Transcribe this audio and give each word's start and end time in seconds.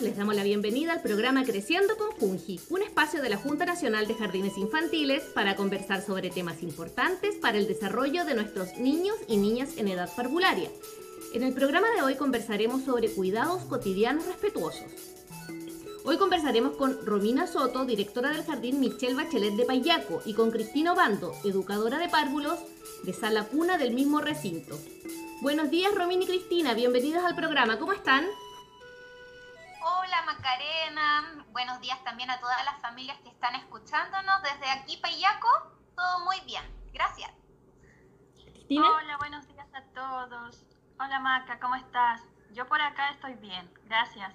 Les 0.00 0.14
damos 0.14 0.36
la 0.36 0.42
bienvenida 0.42 0.92
al 0.92 1.00
programa 1.00 1.42
Creciendo 1.44 1.96
con 1.96 2.12
Fungi, 2.12 2.60
un 2.68 2.82
espacio 2.82 3.22
de 3.22 3.30
la 3.30 3.38
Junta 3.38 3.64
Nacional 3.64 4.06
de 4.06 4.14
Jardines 4.14 4.58
Infantiles 4.58 5.22
para 5.34 5.56
conversar 5.56 6.04
sobre 6.04 6.28
temas 6.28 6.62
importantes 6.62 7.36
para 7.36 7.56
el 7.56 7.66
desarrollo 7.66 8.26
de 8.26 8.34
nuestros 8.34 8.76
niños 8.76 9.16
y 9.26 9.38
niñas 9.38 9.70
en 9.78 9.88
edad 9.88 10.14
parvularia. 10.14 10.68
En 11.32 11.42
el 11.42 11.54
programa 11.54 11.88
de 11.92 12.02
hoy 12.02 12.16
conversaremos 12.16 12.82
sobre 12.84 13.10
cuidados 13.10 13.62
cotidianos 13.62 14.26
respetuosos. 14.26 14.84
Hoy 16.04 16.18
conversaremos 16.18 16.76
con 16.76 17.04
Romina 17.06 17.46
Soto, 17.46 17.86
directora 17.86 18.30
del 18.30 18.44
Jardín 18.44 18.80
Michelle 18.80 19.14
Bachelet 19.14 19.54
de 19.54 19.64
Payaco, 19.64 20.20
y 20.26 20.34
con 20.34 20.50
Cristina 20.50 20.92
Obando, 20.92 21.32
educadora 21.42 21.98
de 21.98 22.10
párvulos 22.10 22.58
de 23.02 23.14
Sala 23.14 23.44
Cuna 23.44 23.78
del 23.78 23.94
mismo 23.94 24.20
recinto. 24.20 24.78
Buenos 25.40 25.70
días, 25.70 25.94
Romina 25.94 26.24
y 26.24 26.26
Cristina, 26.26 26.74
bienvenidos 26.74 27.24
al 27.24 27.34
programa. 27.34 27.78
¿Cómo 27.78 27.92
están? 27.92 28.26
Hola, 30.46 30.54
Macarena. 30.54 31.46
Buenos 31.50 31.80
días 31.80 32.02
también 32.04 32.30
a 32.30 32.38
todas 32.38 32.64
las 32.64 32.80
familias 32.80 33.18
que 33.22 33.30
están 33.30 33.56
escuchándonos 33.56 34.42
desde 34.42 34.70
aquí, 34.70 34.96
Payaco. 34.98 35.48
Todo 35.96 36.24
muy 36.24 36.36
bien, 36.46 36.62
gracias. 36.92 37.32
Cristina. 38.52 38.86
Hola, 38.88 39.16
buenos 39.18 39.46
días 39.48 39.66
a 39.74 39.82
todos. 39.92 40.64
Hola, 41.00 41.18
Maca, 41.18 41.58
¿cómo 41.58 41.74
estás? 41.74 42.22
Yo 42.52 42.68
por 42.68 42.80
acá 42.80 43.10
estoy 43.10 43.34
bien, 43.34 43.68
gracias. 43.86 44.32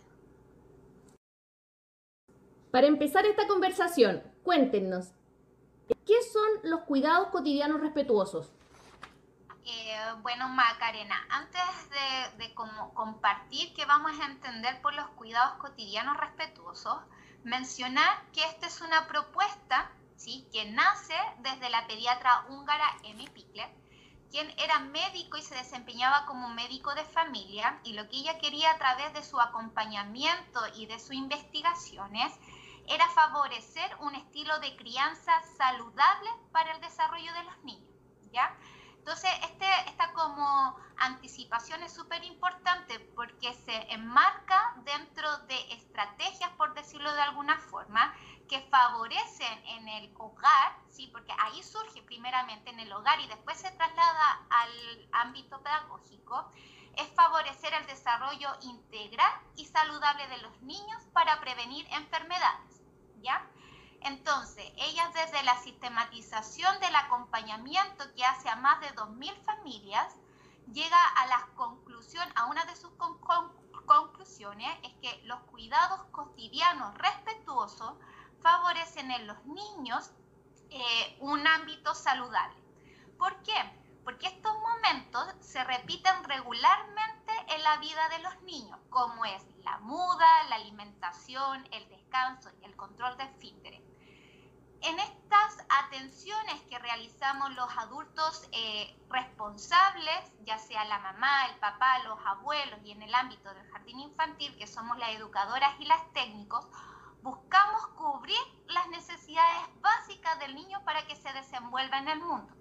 Para 2.71 2.87
empezar 2.87 3.25
esta 3.25 3.47
conversación, 3.47 4.21
cuéntenos, 4.43 5.13
¿qué 5.87 6.21
son 6.33 6.69
los 6.69 6.81
cuidados 6.81 7.29
cotidianos 7.29 7.79
respetuosos? 7.79 8.51
Eh, 9.63 9.95
bueno, 10.21 10.49
Macarena, 10.49 11.15
antes 11.29 11.61
de, 12.37 12.53
compartir 12.93 13.73
qué 13.73 13.85
vamos 13.85 14.11
a 14.19 14.25
entender 14.25 14.81
por 14.81 14.93
los 14.93 15.07
cuidados 15.11 15.53
cotidianos 15.59 16.17
respetuosos, 16.17 16.97
mencionar 17.43 18.25
que 18.33 18.43
esta 18.43 18.67
es 18.67 18.81
una 18.81 19.07
propuesta 19.07 19.91
¿sí? 20.15 20.47
que 20.51 20.65
nace 20.65 21.15
desde 21.39 21.69
la 21.69 21.85
pediatra 21.87 22.45
húngara 22.49 22.85
Emi 23.03 23.27
Pickler, 23.27 23.69
quien 24.31 24.49
era 24.57 24.79
médico 24.79 25.37
y 25.37 25.41
se 25.41 25.55
desempeñaba 25.55 26.25
como 26.25 26.49
médico 26.49 26.95
de 26.95 27.03
familia, 27.05 27.79
y 27.83 27.93
lo 27.93 28.07
que 28.09 28.17
ella 28.17 28.39
quería 28.39 28.71
a 28.71 28.77
través 28.77 29.13
de 29.13 29.23
su 29.23 29.39
acompañamiento 29.39 30.61
y 30.75 30.87
de 30.87 30.99
sus 30.99 31.13
investigaciones 31.13 32.33
era 32.87 33.07
favorecer 33.09 33.95
un 33.99 34.15
estilo 34.15 34.59
de 34.59 34.75
crianza 34.75 35.33
saludable 35.57 36.29
para 36.51 36.71
el 36.73 36.81
desarrollo 36.81 37.31
de 37.33 37.43
los 37.43 37.63
niños, 37.63 37.89
¿ya? 38.31 38.55
Entonces, 39.01 39.31
este, 39.41 39.65
esta 39.87 40.13
como 40.13 40.77
anticipación 40.97 41.81
es 41.81 41.91
súper 41.91 42.23
importante 42.23 42.99
porque 43.15 43.51
se 43.51 43.91
enmarca 43.91 44.75
dentro 44.85 45.39
de 45.47 45.73
estrategias, 45.73 46.51
por 46.51 46.75
decirlo 46.75 47.11
de 47.15 47.21
alguna 47.23 47.57
forma, 47.57 48.13
que 48.47 48.61
favorecen 48.69 49.65
en 49.65 49.87
el 49.87 50.13
hogar, 50.19 50.77
¿sí? 50.87 51.07
porque 51.07 51.33
ahí 51.39 51.63
surge 51.63 52.03
primeramente 52.03 52.69
en 52.69 52.79
el 52.79 52.93
hogar 52.93 53.19
y 53.21 53.27
después 53.27 53.59
se 53.59 53.71
traslada 53.71 54.45
al 54.51 55.09
ámbito 55.13 55.59
pedagógico, 55.63 56.51
es 56.95 57.09
favorecer 57.15 57.73
el 57.73 57.87
desarrollo 57.87 58.49
integral 58.61 59.33
y 59.55 59.65
saludable 59.65 60.27
de 60.27 60.37
los 60.37 60.61
niños 60.61 61.01
para 61.11 61.41
prevenir 61.41 61.87
enfermedades. 61.89 62.83
¿ya? 63.23 63.49
Entonces, 64.03 64.65
ella 64.77 65.11
desde 65.13 65.43
la 65.43 65.57
sistematización 65.59 66.79
del 66.79 66.95
acompañamiento 66.95 68.03
que 68.15 68.25
hace 68.25 68.49
a 68.49 68.55
más 68.55 68.81
de 68.81 68.87
2.000 68.95 69.35
familias, 69.43 70.15
llega 70.73 71.07
a 71.17 71.27
la 71.27 71.47
conclusión, 71.55 72.27
a 72.35 72.47
una 72.47 72.65
de 72.65 72.75
sus 72.75 72.91
conclusiones, 73.85 74.75
es 74.83 74.93
que 75.01 75.21
los 75.25 75.39
cuidados 75.41 76.01
cotidianos 76.11 76.97
respetuosos 76.97 77.93
favorecen 78.41 79.11
en 79.11 79.27
los 79.27 79.45
niños 79.45 80.09
eh, 80.71 81.17
un 81.19 81.45
ámbito 81.45 81.93
saludable. 81.93 82.59
¿Por 83.19 83.43
qué? 83.43 83.53
Porque 84.03 84.27
estos 84.27 84.53
momentos 84.57 85.27
se 85.41 85.63
repiten 85.63 86.23
regularmente 86.23 87.33
en 87.49 87.61
la 87.61 87.77
vida 87.77 88.09
de 88.09 88.19
los 88.19 88.41
niños, 88.41 88.79
como 88.89 89.25
es 89.25 89.45
la 89.63 89.77
muda, 89.79 90.43
la 90.49 90.55
alimentación, 90.55 91.67
el 91.71 91.87
descanso 91.89 92.49
y 92.61 92.65
el 92.65 92.75
control 92.75 93.15
de 93.17 93.25
esfínteres 93.25 93.90
en 94.81 94.99
estas 94.99 95.57
atenciones 95.69 96.61
que 96.69 96.79
realizamos 96.79 97.53
los 97.55 97.69
adultos 97.77 98.47
eh, 98.51 98.95
responsables, 99.09 100.35
ya 100.43 100.57
sea 100.57 100.83
la 100.85 100.99
mamá, 100.99 101.45
el 101.45 101.55
papá, 101.59 101.99
los 101.99 102.19
abuelos 102.25 102.79
y 102.83 102.91
en 102.91 103.03
el 103.03 103.13
ámbito 103.13 103.53
del 103.53 103.69
jardín 103.71 103.99
infantil, 103.99 104.57
que 104.57 104.67
somos 104.67 104.97
las 104.97 105.09
educadoras 105.11 105.79
y 105.79 105.85
las 105.85 106.11
técnicos, 106.13 106.65
buscamos 107.21 107.87
cubrir 107.89 108.39
las 108.67 108.87
necesidades 108.89 109.81
básicas 109.81 110.39
del 110.39 110.55
niño 110.55 110.83
para 110.83 111.05
que 111.05 111.15
se 111.15 111.31
desenvuelva 111.33 111.99
en 111.99 112.07
el 112.07 112.19
mundo. 112.19 112.53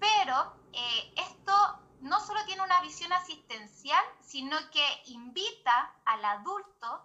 Pero 0.00 0.56
eh, 0.72 1.14
esto 1.16 1.52
no 2.00 2.20
solo 2.20 2.44
tiene 2.46 2.62
una 2.62 2.80
visión 2.80 3.12
asistencial, 3.12 4.04
sino 4.20 4.56
que 4.70 5.02
invita 5.06 5.92
al 6.04 6.24
adulto 6.24 7.04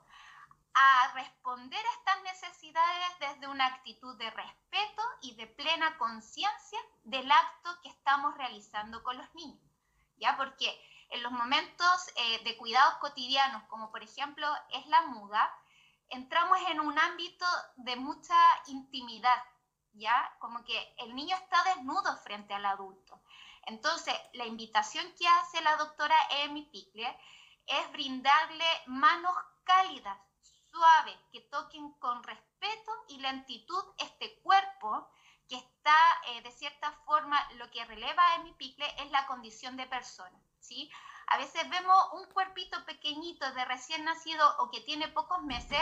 a 0.76 1.12
responder 1.14 1.80
a 1.80 1.94
estas 2.00 2.24
necesidades 2.24 3.20
desde 3.20 3.48
una 3.48 3.66
actitud 3.68 4.18
de 4.18 4.30
respeto 4.30 5.04
y 5.22 5.36
de 5.36 5.48
plena 5.48 5.98
conciencia 5.98 6.80
del 7.04 7.32
acto 7.32 7.70
que 7.82 7.90
estamos 7.90 8.36
realizando 8.38 9.04
con 9.04 9.18
los 9.18 9.36
niños. 9.36 9.62
¿Ya? 10.18 10.38
Porque 10.38 10.80
en 11.10 11.22
los 11.22 11.32
momentos 11.32 12.08
eh, 12.16 12.44
de 12.44 12.58
cuidados 12.58 12.96
cotidianos, 12.96 13.64
como 13.64 13.92
por 13.92 14.04
ejemplo 14.04 14.48
es 14.72 14.86
la 14.88 15.04
muda, 15.04 15.52
entramos 16.10 16.58
en 16.70 16.80
un 16.80 16.98
ámbito 16.98 17.46
de 17.76 17.96
mucha 17.96 18.36
intimidad, 18.68 19.44
¿ya? 19.94 20.36
Como 20.40 20.64
que 20.64 20.96
el 21.00 21.16
niño 21.16 21.36
está 21.36 21.64
desnudo 21.64 22.18
frente 22.18 22.54
al 22.54 22.66
adulto. 22.66 23.22
Entonces, 23.66 24.14
la 24.34 24.46
invitación 24.46 25.06
que 25.18 25.28
hace 25.28 25.62
la 25.62 25.78
doctora 25.78 26.16
Amy 26.44 26.64
Pickler 26.64 27.16
es 27.66 27.92
brindarle 27.92 28.66
manos 28.88 29.36
cálidas, 29.64 30.18
suave, 30.74 31.16
que 31.32 31.42
toquen 31.42 31.92
con 32.00 32.24
respeto 32.24 32.92
y 33.08 33.20
lentitud 33.20 33.84
este 34.00 34.40
cuerpo 34.42 35.08
que 35.48 35.58
está 35.58 35.96
eh, 36.28 36.42
de 36.42 36.52
cierta 36.52 36.92
forma, 37.06 37.40
lo 37.54 37.70
que 37.70 37.86
releva 37.86 38.36
en 38.36 38.44
mi 38.46 38.54
picle 38.54 38.88
es 38.98 39.12
la 39.12 39.28
condición 39.28 39.78
de 39.78 39.86
persona, 39.86 40.38
¿sí? 40.60 40.90
A 41.28 41.38
veces 41.38 41.70
vemos 41.70 41.96
un 42.14 42.26
cuerpito 42.34 42.84
pequeñito 42.86 43.52
de 43.54 43.66
recién 43.66 44.04
nacido 44.04 44.56
o 44.60 44.72
que 44.72 44.82
tiene 44.82 45.08
pocos 45.10 45.44
meses 45.44 45.80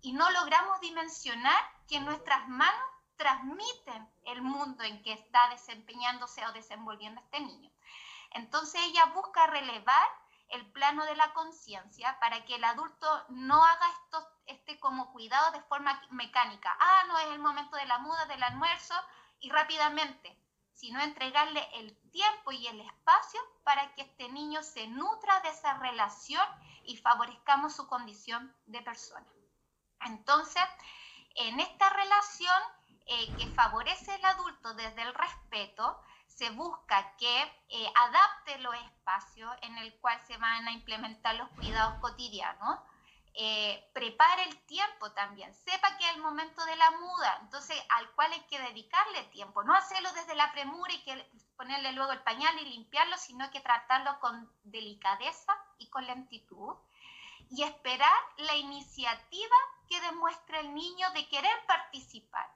y 0.00 0.12
no 0.12 0.28
logramos 0.30 0.80
dimensionar 0.80 1.62
que 1.86 2.00
nuestras 2.00 2.48
manos 2.48 2.90
transmiten 3.16 4.10
el 4.24 4.42
mundo 4.42 4.82
en 4.82 5.02
que 5.02 5.12
está 5.12 5.48
desempeñándose 5.50 6.44
o 6.46 6.52
desenvolviendo 6.52 7.20
este 7.20 7.40
niño. 7.40 7.70
Entonces 8.30 8.80
ella 8.82 9.06
busca 9.14 9.46
relevar 9.46 10.08
el 10.52 10.70
plano 10.72 11.04
de 11.04 11.16
la 11.16 11.32
conciencia 11.32 12.18
para 12.20 12.44
que 12.44 12.56
el 12.56 12.64
adulto 12.64 13.24
no 13.30 13.64
haga 13.64 13.90
esto, 13.90 14.28
este 14.46 14.78
como 14.80 15.12
cuidado 15.12 15.52
de 15.52 15.62
forma 15.62 16.00
mecánica. 16.10 16.76
Ah, 16.80 17.04
no 17.08 17.18
es 17.18 17.26
el 17.28 17.38
momento 17.38 17.76
de 17.76 17.86
la 17.86 17.98
muda, 17.98 18.24
del 18.26 18.42
almuerzo 18.42 18.94
y 19.40 19.50
rápidamente, 19.50 20.38
sino 20.74 21.00
entregarle 21.00 21.66
el 21.74 21.96
tiempo 22.10 22.52
y 22.52 22.66
el 22.66 22.80
espacio 22.80 23.40
para 23.64 23.94
que 23.94 24.02
este 24.02 24.28
niño 24.28 24.62
se 24.62 24.86
nutra 24.88 25.40
de 25.40 25.50
esa 25.50 25.78
relación 25.78 26.46
y 26.84 26.96
favorezcamos 26.96 27.74
su 27.74 27.86
condición 27.86 28.54
de 28.66 28.82
persona. 28.82 29.26
Entonces, 30.00 30.64
en 31.36 31.60
esta 31.60 31.88
relación 31.90 32.62
eh, 33.06 33.34
que 33.36 33.46
favorece 33.48 34.14
el 34.14 34.24
adulto 34.24 34.74
desde 34.74 35.02
el 35.02 35.14
respeto, 35.14 36.00
se 36.26 36.50
busca 36.50 37.14
que 37.16 37.42
eh, 37.68 37.92
adapte 37.94 38.58
los 38.58 38.74
espacios 38.74 39.50
en 39.62 39.78
el 39.78 39.98
cual 40.00 40.20
se 40.26 40.36
van 40.38 40.66
a 40.66 40.72
implementar 40.72 41.34
los 41.34 41.48
cuidados 41.50 42.00
cotidianos, 42.00 42.80
eh, 43.34 43.90
prepare 43.94 44.44
el 44.44 44.58
tiempo 44.66 45.10
también, 45.12 45.54
sepa 45.54 45.96
que 45.96 46.04
es 46.04 46.14
el 46.16 46.22
momento 46.22 46.62
de 46.66 46.76
la 46.76 46.90
muda, 46.90 47.38
entonces 47.42 47.82
al 47.96 48.10
cual 48.10 48.30
hay 48.32 48.42
que 48.42 48.60
dedicarle 48.60 49.24
tiempo, 49.24 49.64
no 49.64 49.74
hacerlo 49.74 50.12
desde 50.12 50.34
la 50.34 50.52
premura 50.52 50.92
y 50.92 51.02
que 51.02 51.30
ponerle 51.56 51.92
luego 51.92 52.12
el 52.12 52.22
pañal 52.22 52.58
y 52.60 52.64
limpiarlo, 52.64 53.16
sino 53.16 53.50
que 53.50 53.60
tratarlo 53.60 54.18
con 54.20 54.50
delicadeza 54.64 55.52
y 55.78 55.88
con 55.88 56.06
lentitud. 56.06 56.74
Y 57.50 57.64
esperar 57.64 58.18
la 58.38 58.56
iniciativa 58.56 59.56
que 59.88 60.00
demuestre 60.00 60.60
el 60.60 60.74
niño 60.74 61.10
de 61.10 61.28
querer 61.28 61.52
participar. 61.66 62.50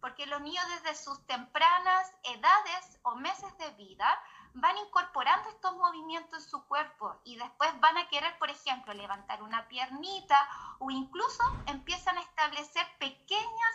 Porque 0.00 0.26
los 0.26 0.42
niños 0.42 0.64
desde 0.68 0.94
sus 0.94 1.26
tempranas 1.26 2.12
edades 2.22 2.98
o 3.02 3.14
meses 3.16 3.56
de 3.58 3.70
vida 3.70 4.22
van 4.54 4.76
incorporando 4.78 5.48
estos 5.48 5.76
movimientos 5.76 6.44
en 6.44 6.50
su 6.50 6.64
cuerpo 6.66 7.20
y 7.24 7.36
después 7.36 7.70
van 7.80 7.96
a 7.96 8.08
querer, 8.08 8.36
por 8.38 8.50
ejemplo, 8.50 8.92
levantar 8.92 9.42
una 9.42 9.66
piernita 9.68 10.36
o 10.78 10.90
incluso 10.90 11.42
empiezan 11.66 12.18
a 12.18 12.22
establecer 12.22 12.86
pequeñas 12.98 13.74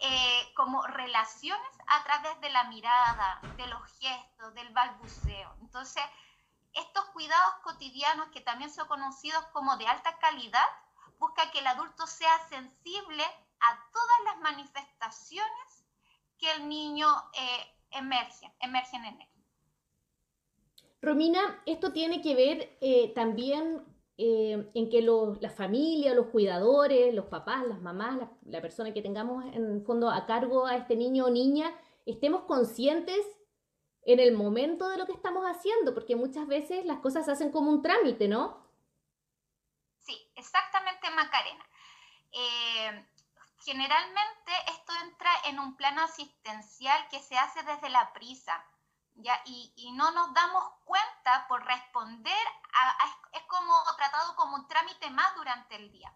eh, 0.00 0.52
como 0.54 0.86
relaciones 0.86 1.70
a 1.86 2.04
través 2.04 2.40
de 2.40 2.50
la 2.50 2.64
mirada, 2.64 3.40
de 3.56 3.66
los 3.66 3.82
gestos, 3.98 4.54
del 4.54 4.68
balbuceo. 4.70 5.54
Entonces, 5.60 6.02
estos 6.72 7.04
cuidados 7.06 7.54
cotidianos 7.62 8.28
que 8.28 8.40
también 8.40 8.70
son 8.70 8.86
conocidos 8.88 9.44
como 9.52 9.76
de 9.76 9.86
alta 9.86 10.18
calidad 10.18 10.66
busca 11.18 11.50
que 11.50 11.60
el 11.60 11.66
adulto 11.66 12.06
sea 12.06 12.36
sensible 12.48 13.24
a 13.60 13.90
todas 13.92 14.20
las 14.24 14.38
manifestaciones 14.38 15.84
que 16.38 16.50
el 16.52 16.68
niño 16.68 17.08
eh, 17.32 17.80
emerge, 17.90 18.52
emergen 18.60 19.04
en 19.04 19.20
él. 19.20 19.33
Romina, 21.04 21.62
esto 21.66 21.92
tiene 21.92 22.22
que 22.22 22.34
ver 22.34 22.76
eh, 22.80 23.12
también 23.14 23.84
eh, 24.16 24.70
en 24.74 24.90
que 24.90 25.02
la 25.02 25.50
familia, 25.50 26.14
los 26.14 26.26
cuidadores, 26.26 27.12
los 27.12 27.26
papás, 27.26 27.66
las 27.66 27.80
mamás, 27.80 28.28
la, 28.44 28.60
persona 28.60 28.92
que 28.94 29.02
tengamos 29.02 29.44
en 29.52 29.84
fondo 29.84 30.08
a 30.08 30.24
cargo 30.26 30.66
a 30.66 30.76
este 30.76 30.96
niño 30.96 31.26
o 31.26 31.30
niña, 31.30 31.74
estemos 32.06 32.44
conscientes 32.44 33.20
en 34.02 34.20
el 34.20 34.32
momento 34.36 34.88
de 34.88 34.98
lo 34.98 35.06
que 35.06 35.12
estamos 35.12 35.44
haciendo, 35.44 35.94
porque 35.94 36.14
muchas 36.14 36.46
veces 36.46 36.84
las 36.84 36.98
cosas 37.00 37.24
se 37.24 37.32
hacen 37.32 37.50
como 37.50 37.70
un 37.70 37.82
trámite, 37.82 38.28
¿no? 38.28 38.64
Sí, 39.98 40.16
exactamente, 40.36 41.10
Macarena. 41.10 41.64
Eh, 42.32 43.06
generalmente 43.64 44.52
esto 44.68 44.92
entra 45.04 45.30
en 45.46 45.58
un 45.58 45.76
plano 45.76 46.02
asistencial 46.02 47.08
que 47.10 47.20
se 47.20 47.36
hace 47.36 47.62
desde 47.62 47.88
la 47.88 48.12
prisa, 48.12 48.64
¿ya? 49.16 49.40
Y, 49.46 49.92
no 49.92 50.10
nos 50.10 50.32
damos 50.34 50.64
cuenta 50.84 51.46
por 51.48 51.64
responder, 51.64 52.46
es 53.32 53.42
como 53.44 53.74
tratado 53.96 54.34
como 54.36 54.56
un 54.56 54.68
trámite 54.68 55.10
más 55.10 55.34
durante 55.36 55.76
el 55.76 55.92
día. 55.92 56.12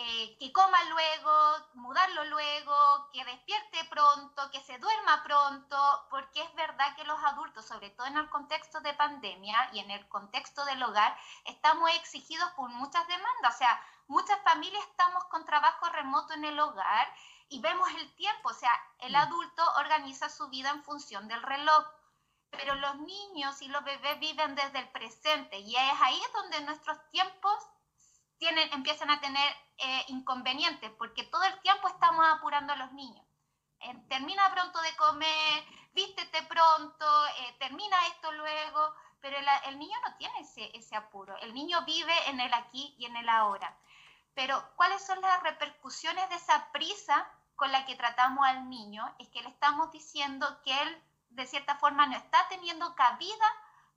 Eh, 0.00 0.36
que 0.38 0.52
coma 0.52 0.78
luego, 0.84 1.32
mudarlo 1.74 2.24
luego, 2.26 3.10
que 3.12 3.24
despierte 3.24 3.84
pronto, 3.86 4.48
que 4.52 4.60
se 4.60 4.78
duerma 4.78 5.24
pronto, 5.24 6.06
porque 6.08 6.40
es 6.40 6.54
verdad 6.54 6.94
que 6.94 7.02
los 7.02 7.18
adultos, 7.24 7.66
sobre 7.66 7.90
todo 7.90 8.06
en 8.06 8.16
el 8.16 8.30
contexto 8.30 8.80
de 8.80 8.94
pandemia 8.94 9.70
y 9.72 9.80
en 9.80 9.90
el 9.90 10.08
contexto 10.08 10.64
del 10.66 10.80
hogar, 10.84 11.18
estamos 11.46 11.90
exigidos 11.96 12.48
por 12.52 12.70
muchas 12.70 13.08
demandas. 13.08 13.56
O 13.56 13.58
sea, 13.58 13.84
muchas 14.06 14.40
familias 14.44 14.84
estamos 14.86 15.24
con 15.24 15.44
trabajo 15.44 15.88
remoto 15.88 16.32
en 16.34 16.44
el 16.44 16.60
hogar 16.60 17.12
y 17.48 17.60
vemos 17.60 17.88
el 17.96 18.14
tiempo. 18.14 18.50
O 18.50 18.54
sea, 18.54 18.72
el 19.00 19.14
mm. 19.14 19.16
adulto 19.16 19.62
organiza 19.78 20.28
su 20.28 20.48
vida 20.48 20.70
en 20.70 20.84
función 20.84 21.26
del 21.26 21.42
reloj. 21.42 21.84
Pero 22.50 22.74
los 22.76 22.96
niños 23.00 23.60
y 23.62 23.68
los 23.68 23.84
bebés 23.84 24.18
viven 24.20 24.54
desde 24.54 24.78
el 24.78 24.88
presente 24.88 25.58
y 25.58 25.76
es 25.76 26.00
ahí 26.00 26.20
donde 26.34 26.60
nuestros 26.62 26.98
tiempos 27.10 27.54
tienen, 28.38 28.72
empiezan 28.72 29.10
a 29.10 29.20
tener 29.20 29.52
eh, 29.78 30.04
inconvenientes, 30.08 30.90
porque 30.98 31.24
todo 31.24 31.42
el 31.44 31.60
tiempo 31.60 31.88
estamos 31.88 32.24
apurando 32.26 32.72
a 32.72 32.76
los 32.76 32.92
niños. 32.92 33.24
Eh, 33.80 33.94
termina 34.08 34.52
pronto 34.52 34.80
de 34.80 34.96
comer, 34.96 35.64
vístete 35.92 36.42
pronto, 36.44 37.26
eh, 37.26 37.56
termina 37.58 37.96
esto 38.08 38.32
luego, 38.32 38.94
pero 39.20 39.36
el, 39.66 39.78
niño 39.78 39.96
no 40.06 40.16
tiene 40.16 40.40
ese, 40.40 40.70
ese 40.76 40.96
apuro, 40.96 41.36
el 41.38 41.52
niño 41.54 41.84
vive 41.84 42.28
en 42.28 42.40
el 42.40 42.52
aquí 42.54 42.94
y 42.98 43.06
en 43.06 43.16
el 43.16 43.28
ahora. 43.28 43.76
Pero 44.34 44.62
¿cuáles 44.76 45.04
son 45.04 45.20
las 45.20 45.42
repercusiones 45.42 46.28
de 46.28 46.36
esa 46.36 46.70
prisa 46.70 47.28
con 47.56 47.72
la 47.72 47.84
que 47.86 47.96
tratamos 47.96 48.46
al 48.46 48.68
niño? 48.68 49.04
Es 49.18 49.28
que 49.30 49.42
le 49.42 49.48
estamos 49.48 49.90
diciendo 49.90 50.60
que 50.62 50.80
él 50.80 51.02
de 51.38 51.46
cierta 51.46 51.76
forma 51.76 52.04
no 52.06 52.16
está 52.16 52.48
teniendo 52.48 52.96
cabida 52.96 53.46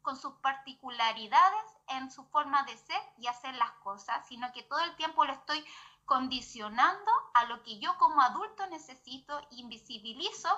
con 0.03 0.15
sus 0.15 0.33
particularidades 0.35 1.65
en 1.87 2.11
su 2.11 2.23
forma 2.25 2.63
de 2.63 2.77
ser 2.77 3.01
y 3.17 3.25
hacer 3.25 3.55
las 3.55 3.71
cosas, 3.83 4.27
sino 4.27 4.51
que 4.53 4.61
todo 4.61 4.79
el 4.81 4.95
tiempo 4.95 5.25
lo 5.25 5.33
estoy 5.33 5.65
condicionando 6.05 7.11
a 7.33 7.45
lo 7.45 7.63
que 7.63 7.79
yo 7.79 7.97
como 7.97 8.21
adulto 8.21 8.67
necesito, 8.67 9.41
invisibilizo 9.49 10.49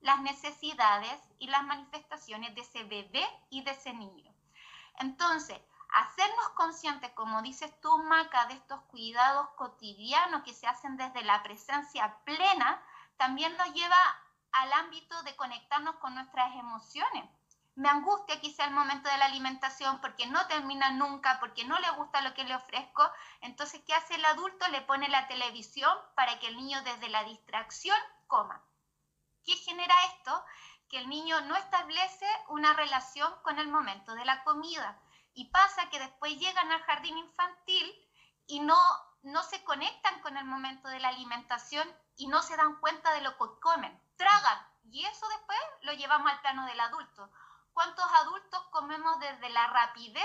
las 0.00 0.20
necesidades 0.20 1.18
y 1.38 1.46
las 1.46 1.64
manifestaciones 1.64 2.54
de 2.54 2.60
ese 2.60 2.84
bebé 2.84 3.26
y 3.48 3.62
de 3.62 3.70
ese 3.70 3.94
niño. 3.94 4.30
Entonces, 4.98 5.58
hacernos 5.94 6.50
conscientes, 6.50 7.10
como 7.12 7.40
dices 7.40 7.72
tú, 7.80 7.96
Maca, 8.02 8.44
de 8.46 8.54
estos 8.54 8.82
cuidados 8.82 9.48
cotidianos 9.56 10.42
que 10.42 10.52
se 10.52 10.66
hacen 10.66 10.98
desde 10.98 11.22
la 11.22 11.42
presencia 11.42 12.18
plena, 12.24 12.82
también 13.16 13.56
nos 13.56 13.72
lleva 13.72 13.96
al 14.62 14.72
ámbito 14.72 15.22
de 15.22 15.36
conectarnos 15.36 15.96
con 15.96 16.14
nuestras 16.14 16.54
emociones 16.54 17.24
me 17.78 17.88
angustia 17.88 18.40
quizá 18.40 18.64
el 18.64 18.72
momento 18.72 19.08
de 19.08 19.16
la 19.18 19.26
alimentación 19.26 20.00
porque 20.00 20.26
no 20.26 20.44
termina 20.48 20.90
nunca, 20.90 21.38
porque 21.38 21.64
no 21.64 21.78
le 21.78 21.88
gusta 21.92 22.22
lo 22.22 22.34
que 22.34 22.42
le 22.42 22.56
ofrezco. 22.56 23.08
Entonces, 23.40 23.80
¿qué 23.86 23.94
hace 23.94 24.16
el 24.16 24.24
adulto? 24.24 24.66
Le 24.72 24.80
pone 24.80 25.08
la 25.08 25.28
televisión 25.28 25.96
para 26.16 26.40
que 26.40 26.48
el 26.48 26.56
niño 26.56 26.82
desde 26.82 27.08
la 27.08 27.22
distracción 27.22 27.96
coma. 28.26 28.60
¿Qué 29.44 29.52
genera 29.52 29.94
esto? 30.06 30.44
Que 30.88 30.98
el 30.98 31.08
niño 31.08 31.40
no 31.42 31.54
establece 31.54 32.26
una 32.48 32.72
relación 32.72 33.32
con 33.44 33.60
el 33.60 33.68
momento 33.68 34.12
de 34.16 34.24
la 34.24 34.42
comida. 34.42 35.00
Y 35.32 35.44
pasa 35.50 35.88
que 35.88 36.00
después 36.00 36.36
llegan 36.36 36.72
al 36.72 36.82
jardín 36.82 37.16
infantil 37.16 37.94
y 38.48 38.58
no, 38.58 38.76
no 39.22 39.44
se 39.44 39.62
conectan 39.62 40.20
con 40.22 40.36
el 40.36 40.46
momento 40.46 40.88
de 40.88 40.98
la 40.98 41.10
alimentación 41.10 41.88
y 42.16 42.26
no 42.26 42.42
se 42.42 42.56
dan 42.56 42.80
cuenta 42.80 43.12
de 43.12 43.20
lo 43.20 43.38
que 43.38 43.60
comen. 43.60 44.07
Tragan. 44.18 44.58
Y 44.90 45.06
eso 45.06 45.26
después 45.28 45.58
lo 45.82 45.92
llevamos 45.94 46.30
al 46.30 46.40
plano 46.40 46.66
del 46.66 46.80
adulto 46.80 47.30
¿Cuántos 47.78 48.06
adultos 48.24 48.60
comemos 48.72 49.20
desde 49.20 49.50
la 49.50 49.68
rapidez 49.68 50.24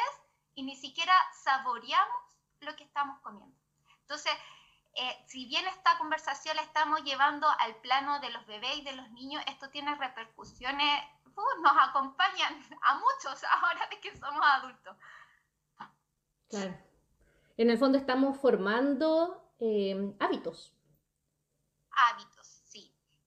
y 0.56 0.63
ni 0.63 0.75
siquiera 0.75 1.13
saboreamos 1.44 2.40
lo 2.62 2.75
que 2.75 2.84
estamos 2.84 3.19
comiendo? 3.19 3.56
Entonces, 4.01 4.34
eh, 4.95 5.24
si 5.28 5.45
bien 5.45 5.68
esta 5.68 5.95
conversación 6.00 6.56
la 6.56 6.63
estamos 6.63 7.04
llevando 7.04 7.48
al 7.60 7.75
plano 7.75 8.19
de 8.22 8.31
los 8.31 8.44
bebés 8.48 8.78
y 8.78 8.84
de 8.84 8.94
los 8.94 9.07
niños, 9.12 9.44
esto 9.45 9.69
tiene 9.69 9.94
repercusiones, 9.94 11.04
uh, 11.28 11.62
nos 11.62 11.74
acompañan 11.78 12.60
a 12.81 12.95
muchos 12.95 13.44
ahora 13.62 13.88
de 13.92 14.00
que 14.00 14.18
somos 14.18 14.44
adultos. 14.44 14.98
Claro. 16.50 16.75
En 17.57 17.69
el 17.69 17.78
fondo 17.78 18.00
estamos 18.00 18.36
formando 18.40 19.54
eh, 19.60 20.16
hábitos. 20.19 20.74
Hábitos. 21.92 22.62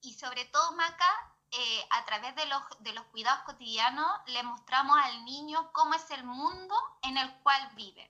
Y 0.07 0.13
sobre 0.13 0.45
todo, 0.45 0.71
Maca, 0.77 1.35
eh, 1.51 1.85
a 1.91 2.05
través 2.05 2.33
de 2.37 2.47
los, 2.47 2.63
de 2.79 2.93
los 2.93 3.05
cuidados 3.07 3.43
cotidianos 3.45 4.07
le 4.29 4.41
mostramos 4.45 4.97
al 5.03 5.25
niño 5.25 5.73
cómo 5.73 5.95
es 5.95 6.09
el 6.13 6.23
mundo 6.23 6.77
en 7.03 7.19
el 7.19 7.29
cual 7.43 7.61
vive. 7.75 8.09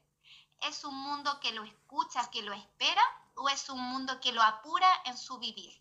¿Es 0.68 0.84
un 0.84 0.94
mundo 0.94 1.40
que 1.40 1.52
lo 1.52 1.64
escucha, 1.64 2.30
que 2.30 2.42
lo 2.42 2.52
espera 2.52 3.00
o 3.36 3.48
es 3.48 3.70
un 3.70 3.80
mundo 3.80 4.20
que 4.20 4.32
lo 4.32 4.42
apura 4.42 4.86
en 5.06 5.16
su 5.16 5.38
vivir? 5.38 5.72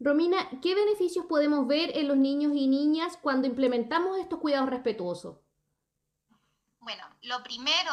Romina, 0.00 0.48
¿qué 0.62 0.74
beneficios 0.74 1.26
podemos 1.26 1.68
ver 1.68 1.96
en 1.96 2.08
los 2.08 2.16
niños 2.16 2.52
y 2.56 2.66
niñas 2.66 3.16
cuando 3.22 3.46
implementamos 3.46 4.18
estos 4.18 4.40
cuidados 4.40 4.68
respetuosos? 4.68 5.36
Bueno, 6.80 7.04
lo 7.22 7.40
primero, 7.44 7.92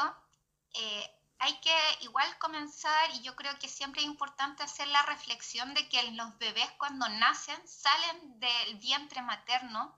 eh, 0.74 1.14
hay 1.39 1.54
que 1.60 1.75
igual 2.01 2.38
comenzar 2.39 3.10
y 3.15 3.22
yo 3.22 3.36
creo 3.36 3.58
que 3.60 3.68
siempre 3.68 4.01
es 4.01 4.08
importante 4.08 4.63
hacer 4.63 4.88
la 4.88 5.01
reflexión 5.04 5.74
de 5.74 5.88
que 5.89 6.01
los 6.12 6.38
bebés 6.38 6.70
cuando 6.77 7.08
nacen 7.10 7.68
salen 7.68 8.39
del 8.39 8.75
vientre 8.75 9.22
materno 9.22 9.96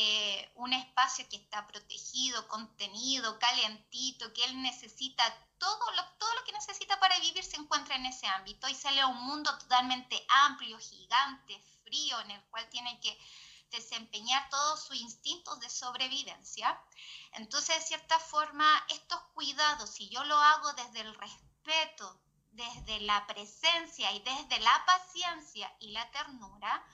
eh, 0.00 0.52
un 0.54 0.72
espacio 0.72 1.28
que 1.28 1.36
está 1.36 1.66
protegido, 1.66 2.46
contenido, 2.46 3.38
calentito, 3.38 4.32
que 4.32 4.44
él 4.44 4.62
necesita, 4.62 5.24
todo 5.58 5.90
lo, 5.96 6.04
todo 6.18 6.32
lo 6.34 6.44
que 6.44 6.52
necesita 6.52 7.00
para 7.00 7.18
vivir 7.18 7.42
se 7.42 7.56
encuentra 7.56 7.96
en 7.96 8.06
ese 8.06 8.26
ámbito 8.26 8.68
y 8.68 8.74
sale 8.74 9.00
a 9.00 9.08
un 9.08 9.20
mundo 9.24 9.50
totalmente 9.58 10.24
amplio, 10.28 10.78
gigante, 10.78 11.60
frío, 11.82 12.20
en 12.20 12.30
el 12.32 12.42
cual 12.44 12.68
tiene 12.68 13.00
que 13.00 13.18
desempeñar 13.70 14.48
todos 14.50 14.84
sus 14.84 14.96
instintos 14.96 15.60
de 15.60 15.70
sobrevivencia. 15.70 16.80
Entonces, 17.32 17.76
de 17.76 17.82
cierta 17.82 18.18
forma, 18.18 18.84
estos 18.88 19.20
cuidados, 19.34 19.90
si 19.90 20.08
yo 20.08 20.24
lo 20.24 20.36
hago 20.36 20.72
desde 20.74 21.00
el 21.00 21.14
respeto, 21.14 22.20
desde 22.52 23.00
la 23.00 23.26
presencia 23.26 24.12
y 24.12 24.20
desde 24.20 24.58
la 24.60 24.84
paciencia 24.86 25.72
y 25.80 25.92
la 25.92 26.10
ternura, 26.10 26.84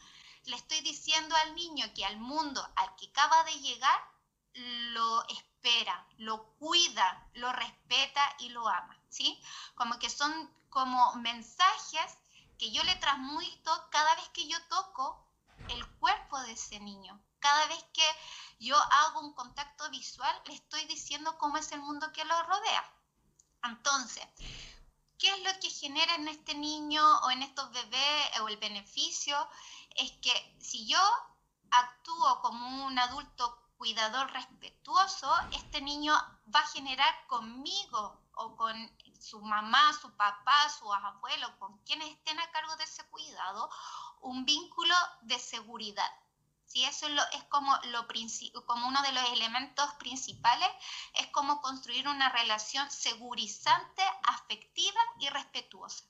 le 0.45 0.57
estoy 0.57 0.81
diciendo 0.81 1.35
al 1.37 1.55
niño 1.55 1.87
que 1.95 2.05
al 2.05 2.19
mundo 2.19 2.67
al 2.77 2.95
que 2.97 3.09
acaba 3.09 3.45
de 3.45 3.59
llegar 3.61 4.15
lo 4.55 5.27
espera, 5.29 6.07
lo 6.19 6.45
cuida, 6.59 7.29
lo 7.35 7.53
respeta 7.53 8.37
y 8.39 8.51
lo 8.51 8.69
ama, 8.69 8.97
¿sí? 9.09 9.43
Como 9.75 9.99
que 9.99 10.11
son 10.11 10.33
como 10.69 11.15
mensajes 11.15 12.19
que 12.59 12.71
yo 12.71 12.83
le 12.85 12.95
transmito 12.97 13.89
cada 13.91 14.15
vez 14.17 14.29
que 14.31 14.47
yo 14.47 14.57
toco 14.69 15.24
el 15.69 15.87
cuerpo 15.99 16.41
de 16.41 16.53
ese 16.53 16.81
niño. 16.81 17.21
Cada 17.39 17.67
vez 17.67 17.85
que 17.93 18.07
yo 18.59 18.77
hago 18.77 19.21
un 19.21 19.35
contacto 19.35 19.89
visual, 19.91 20.43
le 20.47 20.55
estoy 20.55 20.85
diciendo 20.87 21.37
cómo 21.39 21.57
es 21.59 21.71
el 21.73 21.81
mundo 21.81 22.13
que 22.13 22.25
lo 22.25 22.43
rodea. 22.43 22.93
Entonces, 23.63 24.27
¿qué 25.19 25.31
es 25.31 25.43
lo 25.43 25.61
que 25.61 25.71
genera 25.71 26.15
en 26.17 26.29
este 26.29 26.55
niño 26.55 27.03
o 27.21 27.31
en 27.31 27.43
estos 27.43 27.71
bebés 27.73 28.41
o 28.41 28.49
el 28.49 28.57
beneficio? 28.57 29.37
Es 29.97 30.13
que 30.23 30.57
si 30.61 30.87
yo 30.87 31.01
actúo 31.71 32.41
como 32.41 32.87
un 32.87 32.99
adulto 32.99 33.65
cuidador 33.77 34.31
respetuoso, 34.33 35.31
este 35.53 35.81
niño 35.81 36.15
va 36.55 36.61
a 36.61 36.69
generar 36.69 37.27
conmigo 37.27 38.23
o 38.37 38.57
con 38.57 38.75
su 39.21 39.41
mamá, 39.41 39.93
su 40.01 40.15
papá, 40.17 40.69
su 40.69 40.93
abuelo, 40.93 41.59
con 41.59 41.79
quienes 41.79 42.11
estén 42.11 42.39
a 42.39 42.51
cargo 42.51 42.77
de 42.77 42.85
ese 42.85 43.05
cuidado, 43.09 43.71
un 44.25 44.45
vínculo 44.45 44.95
de 45.23 45.39
seguridad. 45.39 46.11
¿sí? 46.67 46.85
Eso 46.85 47.07
es, 47.07 47.45
como, 47.45 47.73
como 48.67 48.89
uno 48.89 49.03
de 49.03 49.13
los 49.13 49.31
elementos 49.31 49.93
principales, 49.95 50.69
es 51.15 51.27
como 51.29 51.61
construir 51.61 52.09
una 52.09 52.29
relación 52.31 52.91
segurizante, 52.91 54.03
afectiva 54.25 55.01
y 55.21 55.29
respetuosa. 55.29 56.05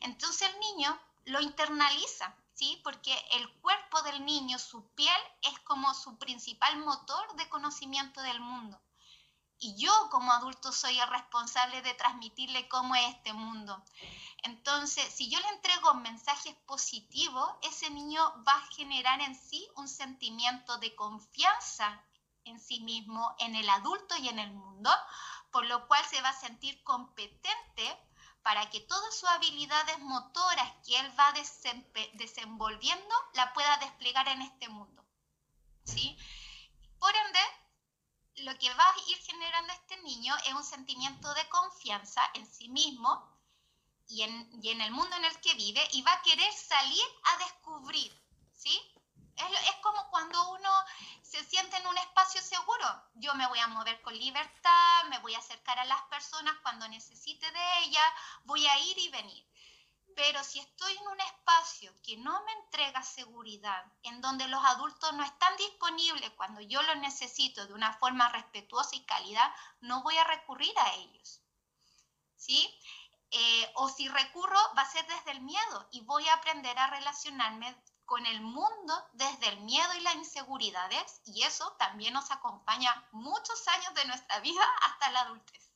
Entonces 0.00 0.48
el 0.48 0.60
niño 0.60 0.98
lo 1.26 1.40
internaliza, 1.40 2.34
¿sí? 2.54 2.80
Porque 2.84 3.12
el 3.32 3.48
cuerpo 3.60 4.00
del 4.02 4.24
niño, 4.24 4.58
su 4.58 4.88
piel, 4.90 5.20
es 5.42 5.58
como 5.60 5.92
su 5.94 6.18
principal 6.18 6.78
motor 6.78 7.34
de 7.36 7.48
conocimiento 7.48 8.22
del 8.22 8.40
mundo. 8.40 8.80
Y 9.58 9.74
yo 9.76 9.90
como 10.10 10.32
adulto 10.32 10.70
soy 10.70 10.98
el 10.98 11.08
responsable 11.08 11.80
de 11.82 11.94
transmitirle 11.94 12.68
cómo 12.68 12.94
es 12.94 13.14
este 13.14 13.32
mundo. 13.32 13.82
Entonces, 14.42 15.04
si 15.14 15.30
yo 15.30 15.40
le 15.40 15.48
entrego 15.48 15.94
mensajes 15.94 16.54
positivos, 16.66 17.50
ese 17.62 17.90
niño 17.90 18.22
va 18.46 18.52
a 18.52 18.66
generar 18.68 19.20
en 19.20 19.34
sí 19.34 19.66
un 19.76 19.88
sentimiento 19.88 20.76
de 20.78 20.94
confianza 20.94 22.04
en 22.44 22.60
sí 22.60 22.80
mismo, 22.80 23.34
en 23.38 23.56
el 23.56 23.68
adulto 23.68 24.16
y 24.18 24.28
en 24.28 24.38
el 24.38 24.52
mundo, 24.52 24.90
por 25.50 25.66
lo 25.66 25.86
cual 25.88 26.04
se 26.04 26.20
va 26.22 26.28
a 26.28 26.40
sentir 26.40 26.82
competente 26.84 27.98
para 28.42 28.70
que 28.70 28.80
todas 28.80 29.18
sus 29.18 29.28
habilidades 29.30 29.98
motoras 29.98 30.70
que 30.86 30.96
él 30.98 31.12
va 31.18 31.32
desenvolviendo 32.14 33.14
la 33.34 33.52
pueda 33.52 33.76
desplegar 33.78 34.28
en 34.28 34.42
este 34.42 34.68
mundo. 34.68 35.04
¿sí? 35.84 36.16
Por 37.00 37.14
ende, 37.14 37.40
lo 38.38 38.56
que 38.58 38.72
va 38.74 38.84
a 38.84 39.10
ir 39.10 39.18
generando 39.18 39.72
este 39.72 39.96
niño 40.02 40.34
es 40.46 40.52
un 40.52 40.64
sentimiento 40.64 41.32
de 41.34 41.48
confianza 41.48 42.22
en 42.34 42.46
sí 42.46 42.68
mismo 42.68 43.36
y 44.08 44.22
en, 44.22 44.62
y 44.62 44.70
en 44.70 44.80
el 44.80 44.90
mundo 44.90 45.16
en 45.16 45.24
el 45.24 45.40
que 45.40 45.54
vive 45.54 45.86
y 45.92 46.02
va 46.02 46.12
a 46.12 46.22
querer 46.22 46.52
salir 46.52 47.04
a 47.24 47.38
descubrir, 47.38 48.12
¿sí? 48.52 48.80
Es, 49.36 49.68
es, 49.68 49.76
como 49.82 50.08
cuando 50.10 50.50
uno 50.50 50.70
se 51.22 51.44
siente 51.44 51.76
en 51.76 51.86
un 51.86 51.98
espacio 51.98 52.40
seguro. 52.40 52.86
Yo 53.14 53.34
me 53.34 53.46
voy 53.48 53.58
a 53.58 53.66
mover 53.66 54.00
con 54.00 54.16
libertad, 54.16 55.04
me 55.10 55.18
voy 55.18 55.34
a 55.34 55.38
acercar 55.38 55.78
a 55.78 55.84
las 55.84 56.00
personas 56.04 56.54
cuando 56.62 56.88
necesite 56.88 57.50
de 57.50 57.78
ellas, 57.80 58.12
voy 58.44 58.66
a 58.66 58.78
ir 58.78 58.98
y 58.98 59.08
venir. 59.10 59.46
Pero 60.16 60.42
si 60.42 60.58
estoy 60.60 60.96
en 60.96 61.08
un 61.08 61.20
espacio 61.20 61.92
que 62.02 62.16
no 62.16 62.42
me 62.44 62.52
entrega 62.52 63.02
seguridad, 63.02 63.84
en 64.02 64.22
donde 64.22 64.48
los 64.48 64.64
adultos 64.64 65.12
no 65.12 65.22
están 65.22 65.54
disponibles 65.58 66.30
cuando 66.30 66.62
yo 66.62 66.82
los 66.82 66.96
necesito 66.96 67.66
de 67.66 67.74
una 67.74 67.92
forma 67.98 68.30
respetuosa 68.30 68.96
y 68.96 69.04
calidad, 69.04 69.52
no 69.82 70.02
voy 70.02 70.16
a 70.16 70.24
recurrir 70.24 70.72
a 70.78 70.94
ellos. 70.94 71.42
¿Sí? 72.34 72.66
Eh, 73.30 73.70
o 73.74 73.90
si 73.90 74.08
recurro, 74.08 74.58
va 74.76 74.82
a 74.82 74.90
ser 74.90 75.06
desde 75.06 75.32
el 75.32 75.42
miedo 75.42 75.88
y 75.92 76.00
voy 76.00 76.26
a 76.28 76.34
aprender 76.34 76.78
a 76.78 76.86
relacionarme 76.86 77.76
con 78.06 78.24
el 78.24 78.40
mundo 78.40 78.94
desde 79.12 79.48
el 79.48 79.60
miedo 79.60 79.92
y 79.98 80.00
las 80.00 80.14
inseguridades 80.14 81.20
y 81.26 81.42
eso 81.42 81.72
también 81.72 82.14
nos 82.14 82.30
acompaña 82.30 83.04
muchos 83.12 83.68
años 83.68 83.94
de 83.94 84.06
nuestra 84.06 84.40
vida 84.40 84.62
hasta 84.82 85.10
la 85.10 85.20
adultez. 85.20 85.70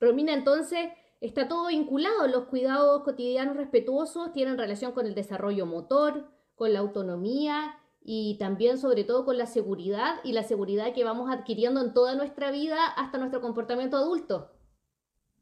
Romina, 0.00 0.32
entonces, 0.32 0.92
Está 1.24 1.48
todo 1.48 1.68
vinculado, 1.68 2.28
los 2.28 2.48
cuidados 2.48 3.02
cotidianos 3.02 3.56
respetuosos 3.56 4.34
tienen 4.34 4.58
relación 4.58 4.92
con 4.92 5.06
el 5.06 5.14
desarrollo 5.14 5.64
motor, 5.64 6.30
con 6.54 6.74
la 6.74 6.80
autonomía 6.80 7.80
y 8.02 8.36
también 8.36 8.76
sobre 8.76 9.04
todo 9.04 9.24
con 9.24 9.38
la 9.38 9.46
seguridad 9.46 10.20
y 10.22 10.32
la 10.32 10.42
seguridad 10.42 10.92
que 10.92 11.02
vamos 11.02 11.30
adquiriendo 11.30 11.80
en 11.80 11.94
toda 11.94 12.14
nuestra 12.14 12.50
vida 12.50 12.88
hasta 12.88 13.16
nuestro 13.16 13.40
comportamiento 13.40 13.96
adulto. 13.96 14.52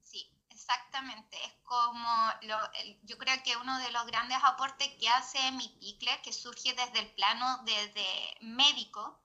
Sí, 0.00 0.24
exactamente. 0.50 1.36
Es 1.44 1.54
como, 1.64 2.06
yo 3.02 3.18
creo 3.18 3.34
que 3.44 3.56
uno 3.56 3.76
de 3.80 3.90
los 3.90 4.06
grandes 4.06 4.38
aportes 4.44 4.86
que 5.00 5.08
hace 5.08 5.50
mi 5.50 5.66
picle, 5.80 6.12
que 6.22 6.32
surge 6.32 6.74
desde 6.74 7.00
el 7.00 7.12
plano 7.16 7.58
desde 7.64 8.06
médico, 8.40 9.18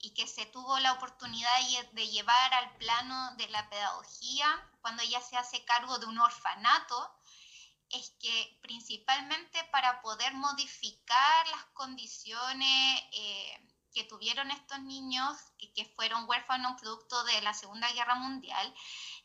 y 0.00 0.14
que 0.14 0.26
se 0.26 0.46
tuvo 0.46 0.80
la 0.80 0.94
oportunidad 0.94 1.48
de 1.92 2.08
llevar 2.08 2.54
al 2.54 2.76
plano 2.78 3.36
de 3.36 3.46
la 3.50 3.70
pedagogía 3.70 4.48
cuando 4.82 5.02
ella 5.02 5.20
se 5.20 5.36
hace 5.36 5.64
cargo 5.64 5.98
de 5.98 6.06
un 6.06 6.18
orfanato, 6.18 7.14
es 7.88 8.10
que 8.20 8.58
principalmente 8.62 9.62
para 9.64 10.02
poder 10.02 10.34
modificar 10.34 11.48
las 11.48 11.64
condiciones 11.72 13.02
eh, 13.12 13.68
que 13.94 14.04
tuvieron 14.04 14.50
estos 14.50 14.80
niños 14.80 15.36
que, 15.58 15.72
que, 15.72 15.84
fueron 15.94 16.28
huérfanos 16.28 16.80
producto 16.80 17.22
de 17.24 17.42
la 17.42 17.52
Segunda 17.54 17.90
Guerra 17.92 18.14
Mundial, 18.14 18.74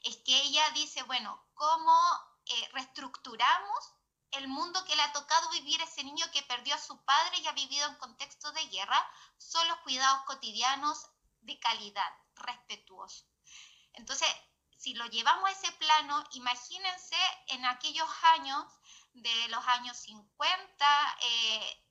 es 0.01 0.17
que 0.17 0.35
ella 0.43 0.69
dice, 0.71 1.03
bueno, 1.03 1.41
¿cómo 1.53 1.97
eh, 2.45 2.69
reestructuramos 2.73 3.93
el 4.31 4.47
mundo 4.47 4.83
que 4.85 4.95
le 4.95 5.01
ha 5.01 5.11
tocado 5.13 5.49
vivir 5.51 5.81
ese 5.81 6.03
niño 6.03 6.25
que 6.31 6.43
perdió 6.43 6.75
a 6.75 6.79
su 6.79 7.01
padre 7.03 7.39
y 7.39 7.47
ha 7.47 7.53
vivido 7.53 7.87
en 7.87 7.95
contexto 7.95 8.51
de 8.51 8.67
guerra 8.67 9.05
son 9.37 9.67
los 9.67 9.77
cuidados 9.79 10.23
cotidianos 10.25 11.09
de 11.41 11.59
calidad, 11.59 12.11
respetuosos. 12.35 13.25
Entonces, 13.93 14.27
si 14.77 14.93
lo 14.93 15.05
llevamos 15.07 15.49
a 15.49 15.51
ese 15.51 15.71
plano, 15.73 16.23
imagínense 16.31 17.17
en 17.47 17.65
aquellos 17.65 18.09
años, 18.35 18.63
de 19.13 19.47
los 19.49 19.65
años 19.67 19.97
50, 19.97 21.17
eh, 21.21 21.83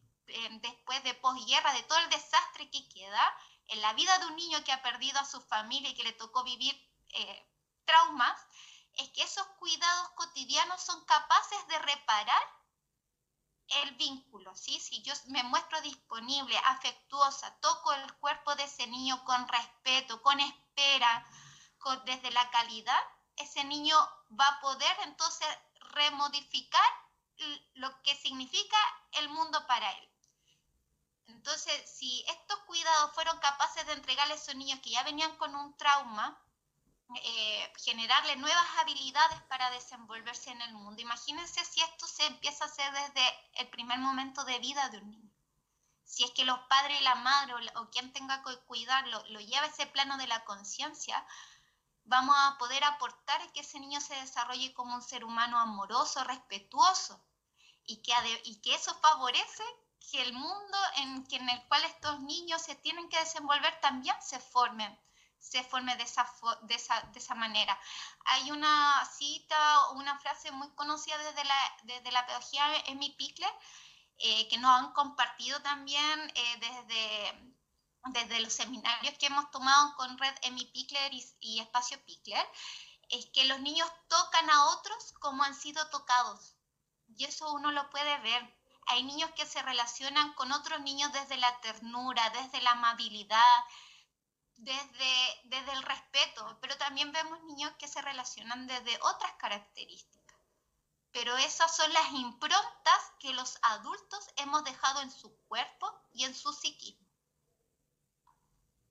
después 0.61 1.02
de 1.02 1.14
posguerra, 1.14 1.73
de 1.73 1.83
todo 1.85 1.99
el 1.99 2.11
desastre 2.11 2.71
que 2.71 2.88
queda, 2.88 3.38
en 3.69 3.81
la 3.83 3.93
vida 3.95 4.16
de 4.19 4.26
un 4.26 4.37
niño 4.37 4.62
que 4.64 4.73
ha 4.73 4.83
perdido 4.83 5.19
a 5.19 5.25
su 5.25 5.40
familia 5.40 5.90
y 5.90 5.95
que 5.95 6.05
le 6.05 6.12
tocó 6.12 6.45
vivir 6.45 6.75
eh, 7.11 7.47
traumas, 7.85 8.40
es 8.95 9.11
que 9.11 9.23
esos 9.23 9.47
cuidados 9.59 10.09
cotidianos 10.11 10.81
son 10.81 11.05
capaces 11.05 11.66
de 11.69 11.78
reparar 11.81 12.43
el 13.83 13.97
vínculo, 13.97 14.55
¿sí? 14.55 14.78
Si 14.78 15.02
yo 15.02 15.12
me 15.26 15.43
muestro 15.43 15.81
disponible, 15.81 16.57
afectuosa, 16.64 17.59
toco 17.61 17.93
el 17.93 18.14
cuerpo 18.19 18.55
de 18.55 18.64
ese 18.64 18.87
niño 18.87 19.25
con 19.25 19.47
respeto, 19.49 20.23
con 20.23 20.38
espera, 20.38 21.26
desde 22.05 22.31
la 22.31 22.50
calidad, 22.50 23.00
ese 23.37 23.64
niño 23.64 23.97
va 24.38 24.47
a 24.49 24.61
poder 24.61 24.97
entonces 25.05 25.47
remodificar 25.93 26.85
lo 27.75 28.02
que 28.02 28.14
significa 28.16 28.76
el 29.12 29.28
mundo 29.28 29.66
para 29.66 29.90
él. 29.93 30.09
Entonces, 31.28 31.90
si 31.90 32.25
estos 32.28 32.59
cuidados 32.61 33.12
fueron 33.12 33.38
capaces 33.38 33.87
de 33.87 33.93
entregarle 33.93 34.35
a 34.35 34.37
esos 34.37 34.55
niños 34.55 34.81
que 34.81 34.90
ya 34.90 35.02
venían 35.02 35.37
con 35.37 35.55
un 35.55 35.76
trauma, 35.76 36.40
eh, 37.14 37.73
generarle 37.85 38.35
nuevas 38.37 38.66
habilidades 38.81 39.40
para 39.43 39.71
desenvolverse 39.71 40.50
en 40.50 40.61
el 40.61 40.73
mundo. 40.75 41.00
Imagínense 41.00 41.64
si 41.64 41.81
esto 41.81 42.07
se 42.07 42.26
empieza 42.26 42.64
a 42.64 42.66
hacer 42.66 42.93
desde 42.93 43.23
el 43.55 43.69
primer 43.69 43.99
momento 44.00 44.45
de 44.45 44.59
vida 44.59 44.88
de 44.88 44.99
un 44.99 45.11
niño. 45.11 45.31
Si 46.05 46.25
es 46.25 46.33
que 46.33 46.45
los 46.45 46.59
padres 46.69 47.00
y 47.00 47.05
la 47.05 47.14
madre 47.16 47.55
o, 47.76 47.90
quien 47.90 48.12
tenga 48.12 48.43
que 48.43 48.57
cuidarlo 48.66 49.23
lo 49.28 49.40
lleva 49.40 49.66
a 49.66 49.69
ese 49.69 49.87
plano 49.87 50.16
de 50.16 50.26
la 50.26 50.45
conciencia, 50.45 51.25
vamos 52.07 52.35
a 52.39 52.57
poder 52.59 52.83
aportar 52.85 53.53
que 53.53 53.61
ese 53.61 53.79
niño 53.79 54.01
se 54.01 54.15
desarrolle 54.17 54.73
como 54.75 54.95
un 54.95 55.03
ser 55.03 55.25
humano 55.25 55.59
amoroso, 55.59 56.25
respetuoso, 56.25 57.21
y 57.85 58.03
que, 58.03 58.13
y 58.45 58.61
que 58.63 58.75
eso 58.75 58.95
favorece 59.01 59.63
que 60.11 60.23
el 60.23 60.33
mundo 60.33 60.79
en, 60.97 61.27
en 61.31 61.49
el 61.49 61.69
cual 61.69 61.85
estos 61.85 62.21
niños 62.21 62.63
se 62.63 62.75
tienen 62.77 63.09
que 63.09 63.19
desenvolver 63.19 63.79
también 63.81 64.17
se 64.21 64.41
formen 64.41 64.99
se 65.39 65.63
forme 65.63 65.97
de 65.97 66.03
esa, 66.03 66.29
de 66.63 66.75
esa, 66.75 67.01
de 67.13 67.19
esa 67.19 67.35
manera. 67.35 67.79
Hay 68.25 68.51
una 68.51 69.05
cita 69.17 69.89
o 69.89 69.93
una 69.95 70.19
frase 70.19 70.51
muy 70.51 70.69
conocida 70.75 71.17
desde 71.19 71.45
la, 71.45 71.77
desde 71.85 72.11
la 72.11 72.27
pedagogía 72.27 72.65
Emi 72.87 73.11
Pickler, 73.11 73.53
eh, 74.19 74.49
que 74.49 74.59
nos 74.59 74.71
han 74.71 74.93
compartido 74.93 75.61
también 75.63 76.33
eh, 76.35 76.59
desde, 76.59 77.56
desde 78.13 78.41
los 78.41 78.53
seminarios 78.53 79.17
que 79.19 79.27
hemos 79.27 79.51
tomado 79.51 79.95
con 79.97 80.19
Red 80.19 80.35
Emi 80.43 80.65
Pickler 80.67 81.13
y, 81.41 81.61
Espacio 81.61 82.03
Pickler, 82.05 82.47
es 83.09 83.27
que 83.27 83.45
los 83.45 83.61
niños 83.61 83.91
tocan 84.09 84.51
a 84.51 84.67
otros 84.71 85.13
como 85.21 85.43
han 85.43 85.55
sido 85.55 85.89
tocados. 85.91 86.55
Y 87.17 87.25
eso 87.25 87.53
uno 87.53 87.71
lo 87.73 87.89
puede 87.91 88.19
ver. 88.19 88.57
Hay 88.89 89.03
niños 89.03 89.31
que 89.37 89.47
se 89.47 89.63
relacionan 89.63 90.33
con 90.35 90.53
otros 90.53 90.81
niños 90.81 91.13
desde 91.13 91.37
la 91.37 91.61
ternura, 91.61 92.31
desde 92.31 92.61
la 92.63 92.73
amabilidad, 92.73 93.65
desde, 94.57 95.41
desde 95.45 95.73
el 95.73 95.83
respeto, 95.83 96.59
pero 96.61 96.77
también 96.79 97.13
vemos 97.13 97.43
niños 97.45 97.73
que 97.79 97.89
se 97.89 98.01
relacionan 98.03 98.67
desde 98.67 98.99
otras 99.03 99.33
características. 99.39 100.37
Pero 101.13 101.37
esas 101.39 101.75
son 101.75 101.93
las 101.93 102.13
improntas 102.13 103.13
que 103.19 103.33
los 103.33 103.59
adultos 103.63 104.29
hemos 104.37 104.65
dejado 104.65 105.01
en 105.01 105.11
su 105.11 105.35
cuerpo 105.47 105.93
y 106.13 106.25
en 106.25 106.35
su 106.35 106.53
psiquismo. 106.53 107.06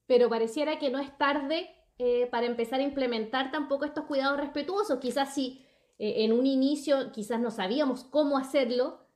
Pero 0.08 0.30
pareciera 0.30 0.78
que 0.78 0.90
no 0.90 1.00
es 1.00 1.18
tarde 1.18 1.76
eh, 1.98 2.28
para 2.28 2.46
empezar 2.46 2.82
a 2.82 2.84
implementar 2.84 3.52
tampoco 3.52 3.86
estos 3.86 4.06
cuidados 4.06 4.38
respetuosos. 4.38 5.00
Quizás 5.00 5.34
si 5.34 5.66
eh, 5.98 6.26
en 6.26 6.34
un 6.34 6.46
inicio 6.46 7.12
quizás 7.14 7.40
no 7.40 7.52
sabíamos 7.52 8.04
cómo 8.04 8.38
hacerlo, 8.38 9.08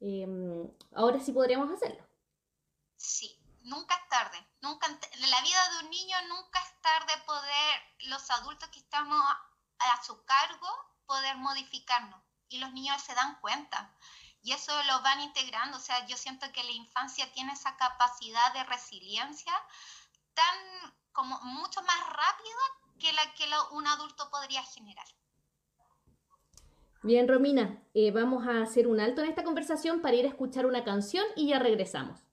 em, 0.00 0.70
ahora 0.94 1.18
sí 1.18 1.32
podríamos 1.32 1.70
hacerlo. 1.72 2.06
Sí, 2.96 3.40
nunca 3.62 3.96
es 3.96 4.08
tarde. 4.08 4.38
Nunca, 4.60 4.86
en 4.86 5.30
la 5.30 5.40
vida 5.42 5.70
de 5.70 5.84
un 5.84 5.90
niño 5.90 6.16
nunca 6.28 6.60
es 6.60 6.80
tarde 6.80 7.12
poder, 7.26 7.80
los 8.06 8.30
adultos 8.30 8.68
que 8.68 8.78
estamos 8.78 9.18
a, 9.78 10.04
su 10.04 10.24
cargo, 10.24 10.68
poder 11.06 11.36
modificarnos. 11.38 12.20
Y 12.48 12.58
los 12.58 12.72
niños 12.72 13.02
se 13.02 13.14
dan 13.14 13.38
cuenta. 13.40 13.94
y 14.42 14.52
eso 14.52 14.72
lo 14.84 15.02
van 15.02 15.20
integrando. 15.20 15.76
O 15.76 15.80
sea, 15.80 16.06
yo 16.06 16.16
siento 16.16 16.50
que 16.52 16.62
la 16.62 16.70
infancia 16.70 17.30
tiene 17.32 17.52
esa 17.52 17.76
capacidad 17.76 18.52
de 18.54 18.64
resiliencia 18.64 19.52
tan 20.38 20.92
como 21.12 21.36
mucho 21.42 21.82
más 21.82 22.00
rápida 22.06 22.64
que 23.00 23.12
la 23.12 23.22
que 23.34 23.44
un 23.74 23.86
adulto 23.88 24.30
podría 24.30 24.62
generar. 24.62 25.06
Bien, 27.02 27.26
Romina, 27.26 27.82
eh, 27.94 28.12
vamos 28.12 28.46
a 28.46 28.62
hacer 28.62 28.86
un 28.86 29.00
alto 29.00 29.22
en 29.22 29.28
esta 29.28 29.42
conversación 29.42 30.00
para 30.00 30.16
ir 30.16 30.26
a 30.26 30.28
escuchar 30.28 30.66
una 30.66 30.84
canción 30.84 31.24
y 31.34 31.48
ya 31.48 31.58
regresamos. 31.58 32.27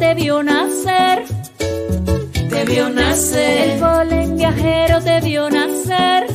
te 0.00 0.14
vio 0.14 0.42
nacer. 0.42 1.24
Te 2.48 2.64
vio 2.64 2.88
nacer. 2.88 3.70
El 3.70 3.80
polen 3.80 4.36
viajero 4.36 5.00
te 5.02 5.20
vio 5.20 5.50
nacer. 5.50 6.26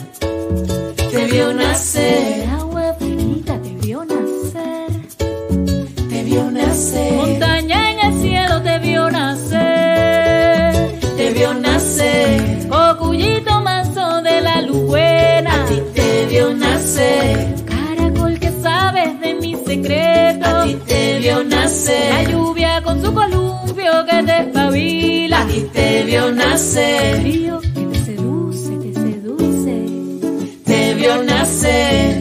Te 1.11 1.25
vio 1.31 1.51
nacer. 1.51 2.43
El 2.43 2.49
agua 2.61 2.95
finita 2.99 3.53
te 3.63 3.69
vio 3.83 4.05
nacer. 4.05 4.89
Te 6.09 6.23
vio 6.23 6.51
nacer. 6.51 7.13
Montaña 7.13 7.91
en 7.91 7.99
el 8.07 8.21
cielo 8.21 8.61
te 8.61 8.79
vio 8.79 9.09
nacer. 9.09 10.71
Te 11.17 11.33
vio 11.33 11.53
nacer. 11.55 12.67
Cocullito 12.69 13.61
manso 13.61 14.21
de 14.21 14.41
la 14.41 14.61
luz. 14.61 14.93
A 14.95 15.65
ti 15.69 15.81
te 15.95 16.25
vio 16.27 16.53
nacer. 16.53 17.55
Caracol 17.65 18.39
que 18.39 18.51
sabes 18.61 19.19
de 19.21 19.33
mi 19.33 19.55
secreto. 19.55 20.45
A 20.45 20.63
ti 20.65 20.75
te 20.85 21.19
vio 21.19 21.43
nacer. 21.43 22.13
La 22.13 22.23
lluvia 22.31 22.64
con 22.95 23.03
su 23.03 23.13
columpio 23.13 24.05
que 24.05 24.23
te 24.23 24.39
espabila. 24.41 25.41
A 25.41 25.47
ti 25.47 25.61
te 25.73 26.03
vio 26.03 26.31
nacer. 26.31 27.21
Frío 27.21 27.59
que 27.61 27.69
te 27.85 27.99
seduce, 28.05 28.77
te 28.77 28.93
seduce. 28.93 29.85
Te 30.65 30.93
vio 30.95 31.23
nacer. 31.23 32.14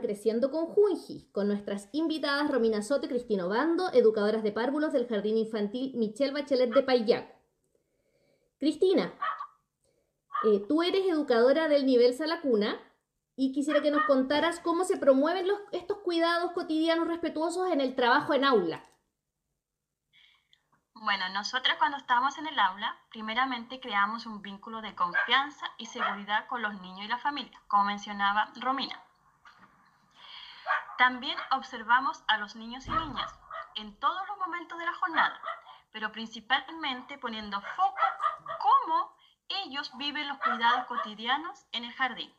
Creciendo 0.00 0.50
con 0.50 0.66
Junji, 0.66 1.28
con 1.32 1.48
nuestras 1.48 1.88
invitadas 1.92 2.50
Romina 2.50 2.82
Sote, 2.82 3.08
Cristino 3.08 3.48
Bando, 3.48 3.92
educadoras 3.92 4.42
de 4.42 4.52
párvulos 4.52 4.92
del 4.92 5.08
Jardín 5.08 5.36
Infantil 5.36 5.92
Michelle 5.96 6.32
Bachelet 6.32 6.72
de 6.72 6.82
Payac. 6.82 7.34
Cristina, 8.58 9.12
eh, 10.44 10.64
tú 10.68 10.82
eres 10.82 11.06
educadora 11.06 11.68
del 11.68 11.84
nivel 11.84 12.14
Salacuna 12.14 12.80
y 13.34 13.52
quisiera 13.52 13.82
que 13.82 13.90
nos 13.90 14.04
contaras 14.04 14.60
cómo 14.60 14.84
se 14.84 14.96
promueven 14.96 15.46
estos 15.72 15.98
cuidados 15.98 16.52
cotidianos 16.52 17.08
respetuosos 17.08 17.72
en 17.72 17.80
el 17.80 17.96
trabajo 17.96 18.34
en 18.34 18.44
aula. 18.44 18.84
Bueno, 21.04 21.28
nosotras 21.30 21.78
cuando 21.78 21.96
estamos 21.96 22.38
en 22.38 22.46
el 22.46 22.56
aula, 22.60 22.96
primeramente 23.10 23.80
creamos 23.80 24.24
un 24.24 24.40
vínculo 24.40 24.80
de 24.80 24.94
confianza 24.94 25.66
y 25.76 25.86
seguridad 25.86 26.46
con 26.46 26.62
los 26.62 26.80
niños 26.80 27.04
y 27.04 27.08
la 27.08 27.18
familia, 27.18 27.60
como 27.66 27.86
mencionaba 27.86 28.52
Romina. 28.54 29.02
También 30.98 31.36
observamos 31.50 32.22
a 32.28 32.36
los 32.36 32.54
niños 32.54 32.86
y 32.86 32.92
niñas 32.92 33.36
en 33.74 33.98
todos 33.98 34.28
los 34.28 34.38
momentos 34.38 34.78
de 34.78 34.86
la 34.86 34.94
jornada, 34.94 35.40
pero 35.90 36.12
principalmente 36.12 37.18
poniendo 37.18 37.60
foco 37.60 38.06
cómo 38.60 39.12
ellos 39.48 39.90
viven 39.96 40.28
los 40.28 40.38
cuidados 40.38 40.86
cotidianos 40.86 41.66
en 41.72 41.84
el 41.84 41.92
jardín. 41.94 42.32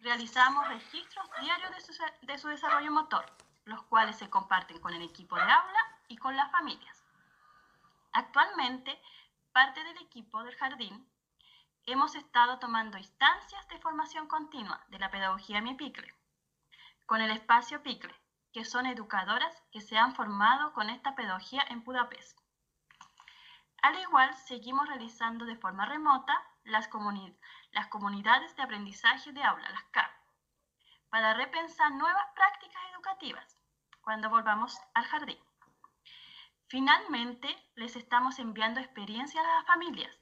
realizamos 0.00 0.68
registros 0.68 1.26
diarios 1.40 1.72
de 2.20 2.38
su 2.38 2.48
desarrollo 2.48 2.92
motor, 2.92 3.24
los 3.64 3.82
cuales 3.84 4.16
se 4.18 4.28
comparten 4.28 4.78
con 4.78 4.92
el 4.92 5.00
equipo 5.00 5.36
de 5.36 5.42
aula 5.42 5.98
y 6.08 6.16
con 6.16 6.36
las 6.36 6.50
familias. 6.50 6.97
Actualmente, 8.18 9.00
parte 9.52 9.84
del 9.84 9.96
equipo 9.98 10.42
del 10.42 10.56
jardín 10.56 11.08
hemos 11.86 12.16
estado 12.16 12.58
tomando 12.58 12.98
instancias 12.98 13.68
de 13.68 13.78
formación 13.78 14.26
continua 14.26 14.84
de 14.88 14.98
la 14.98 15.08
pedagogía 15.08 15.60
Mi 15.60 15.76
Picle, 15.76 16.12
con 17.06 17.20
el 17.20 17.30
espacio 17.30 17.80
Picle, 17.80 18.12
que 18.52 18.64
son 18.64 18.86
educadoras 18.86 19.62
que 19.70 19.80
se 19.80 19.96
han 19.96 20.16
formado 20.16 20.72
con 20.72 20.90
esta 20.90 21.14
pedagogía 21.14 21.62
en 21.68 21.84
Budapest. 21.84 22.36
Al 23.82 23.96
igual, 24.00 24.34
seguimos 24.34 24.88
realizando 24.88 25.44
de 25.44 25.54
forma 25.54 25.86
remota 25.86 26.34
las, 26.64 26.88
comunidades 26.88 28.56
de 28.56 28.62
aprendizaje 28.64 29.30
de 29.30 29.44
aula, 29.44 29.70
las 29.70 29.84
CAP, 29.92 30.10
para 31.08 31.34
repensar 31.34 31.92
nuevas 31.92 32.26
prácticas 32.34 32.82
educativas 32.94 33.60
cuando 34.00 34.28
volvamos 34.28 34.76
al 34.94 35.04
jardín. 35.04 35.38
Finalmente, 36.68 37.48
les 37.76 37.96
estamos 37.96 38.38
enviando 38.38 38.78
experiencias 38.78 39.42
a 39.42 39.54
las 39.54 39.66
familias 39.66 40.14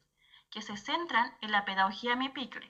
que 0.50 0.62
se 0.62 0.76
centran 0.76 1.36
en 1.40 1.50
la 1.50 1.64
pedagogía 1.64 2.14
MIPICLE 2.14 2.68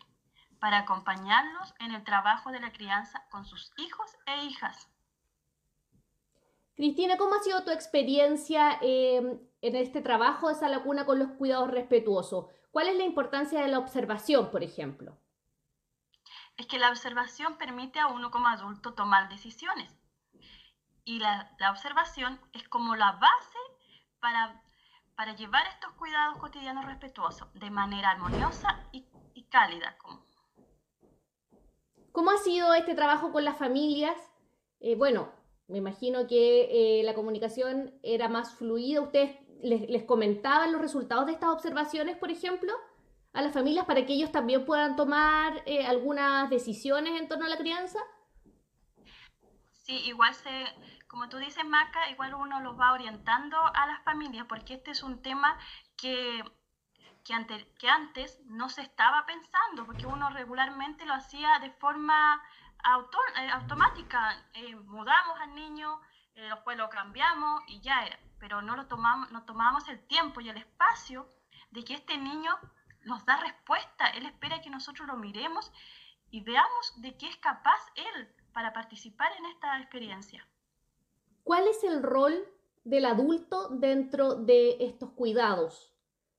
para 0.59 0.79
acompañarlos 0.79 1.75
en 1.81 1.95
el 1.95 2.03
trabajo 2.03 2.51
de 2.51 2.61
la 2.61 2.73
crianza 2.73 3.27
con 3.31 3.45
sus 3.45 3.73
hijos 3.77 4.11
e 4.27 4.45
hijas. 4.45 4.89
Cristina, 6.75 7.19
¿cómo 7.19 7.35
ha 7.35 7.43
sido 7.43 7.65
tu 7.65 7.71
experiencia 7.71 8.79
eh, 8.81 9.39
en 9.61 9.77
este 9.77 10.01
trabajo 10.01 10.49
de 10.49 10.55
sala 10.55 10.83
cuna 10.83 11.05
con 11.05 11.19
los 11.19 11.33
cuidados 11.33 11.71
respetuosos? 11.71 12.47
¿Cuál 12.71 12.89
es 12.89 12.97
la 12.97 13.05
importancia 13.05 13.61
de 13.61 13.69
la 13.69 13.79
observación, 13.79 14.51
por 14.51 14.63
ejemplo? 14.63 15.19
Es 16.57 16.67
que 16.67 16.79
la 16.79 16.91
observación 16.91 17.59
permite 17.59 18.01
a 18.01 18.07
uno 18.07 18.31
como 18.31 18.49
adulto 18.49 18.95
tomar 18.95 19.29
decisiones. 19.29 19.91
Y 21.09 21.21
la, 21.21 21.55
la 21.61 21.71
observación 21.71 22.41
es 22.53 22.69
como 22.69 22.97
la 22.97 23.13
base 23.13 23.59
para, 24.19 24.61
para 25.15 25.37
llevar 25.37 25.65
estos 25.69 25.93
cuidados 25.93 26.37
cotidianos 26.39 26.85
respetuosos 26.85 27.47
de 27.55 27.71
manera 27.71 28.11
armoniosa 28.11 28.81
y, 28.91 29.07
cálida. 29.49 29.97
¿Cómo 32.11 32.33
ha 32.33 32.39
sido 32.39 32.75
este 32.75 32.97
trabajo 32.97 33.31
con 33.31 33.45
las 33.45 33.57
familias? 33.57 34.17
Eh, 34.81 34.97
bueno, 34.97 35.33
me 35.69 35.79
imagino 35.79 36.27
que 36.27 36.99
eh, 36.99 37.05
la 37.05 37.15
comunicación 37.15 37.95
era 38.03 38.29
más 38.29 38.55
fluida. 38.55 39.01
¿Ustedes 39.01 39.39
les, 39.63 40.03
comentaban 40.03 40.73
los 40.73 40.81
resultados 40.81 41.27
de 41.27 41.33
estas 41.33 41.51
observaciones, 41.51 42.17
por 42.17 42.33
ejemplo, 42.33 42.73
a 43.33 43.43
las 43.43 43.55
familias 43.55 43.87
para 43.87 44.05
que 44.05 44.15
ellos 44.15 44.33
también 44.33 44.65
puedan 44.65 44.97
tomar 44.97 45.63
eh, 45.67 45.87
algunas 45.87 46.51
decisiones 46.51 47.21
en 47.21 47.29
torno 47.29 47.47
a 47.47 47.49
la 47.49 47.57
crianza? 47.57 48.01
Sí, 49.71 49.99
igual 50.07 50.35
se, 50.35 50.51
como 51.09 51.29
tú 51.29 51.39
dices, 51.39 51.65
Maca, 51.65 52.11
igual 52.11 52.35
uno 52.35 52.61
los 52.61 52.79
va 52.79 52.93
orientando 52.93 53.59
a 53.75 53.87
las 53.87 54.03
familias, 54.03 54.47
porque 54.49 54.75
este 54.75 54.91
es 54.91 55.03
un 55.03 55.23
tema 55.23 55.59
que, 55.97 56.43
que, 57.25 57.75
que 57.79 57.89
antes 57.89 58.41
no 58.47 58.69
se 58.69 58.83
estaba 58.83 59.25
pensando, 59.27 59.87
porque 59.87 60.07
uno 60.07 60.31
regularmente 60.31 61.07
lo 61.07 61.15
hacía 61.15 61.59
de 61.61 61.71
forma 61.73 62.43
eh, 62.87 63.51
automática. 63.53 64.47
Eh, 64.55 64.75
mudamos 64.77 65.41
al 65.41 65.55
niño, 65.55 66.01
eh, 66.35 66.49
después 66.51 66.77
lo 66.77 66.89
cambiamos 66.89 67.63
y 67.67 67.81
ya 67.81 68.05
era, 68.05 68.19
pero 68.39 68.63
no, 68.63 68.77
lo 68.77 68.87
tomamos, 68.87 69.31
no 69.33 69.45
tomamos 69.45 69.89
el 69.89 70.07
tiempo 70.07 70.41
y 70.41 70.49
el 70.49 70.57
espacio 70.57 71.29
de 71.71 71.85
que 71.85 71.95
este 71.95 72.17
niño 72.17 72.57
nos 73.03 73.25
da 73.25 73.37
respuesta, 73.39 74.07
él 74.11 74.27
espera 74.27 74.61
que 74.61 74.71
nosotros 74.71 75.07
lo 75.07 75.17
miremos 75.17 75.73
y 76.31 76.43
veamos 76.43 77.01
de 77.01 77.17
qué 77.17 77.29
es 77.29 77.37
capaz 77.37 77.81
él 77.95 78.35
para 78.53 78.73
participar 78.73 79.33
en 79.39 79.47
esta 79.47 79.79
experiencia. 79.81 80.47
¿Cuál 81.47 81.69
es 81.69 81.85
el 81.85 82.03
rol 82.03 82.45
del 82.83 83.05
adulto 83.05 83.69
dentro 83.69 84.35
de 84.35 84.79
estos 84.81 85.13
cuidados? 85.13 85.95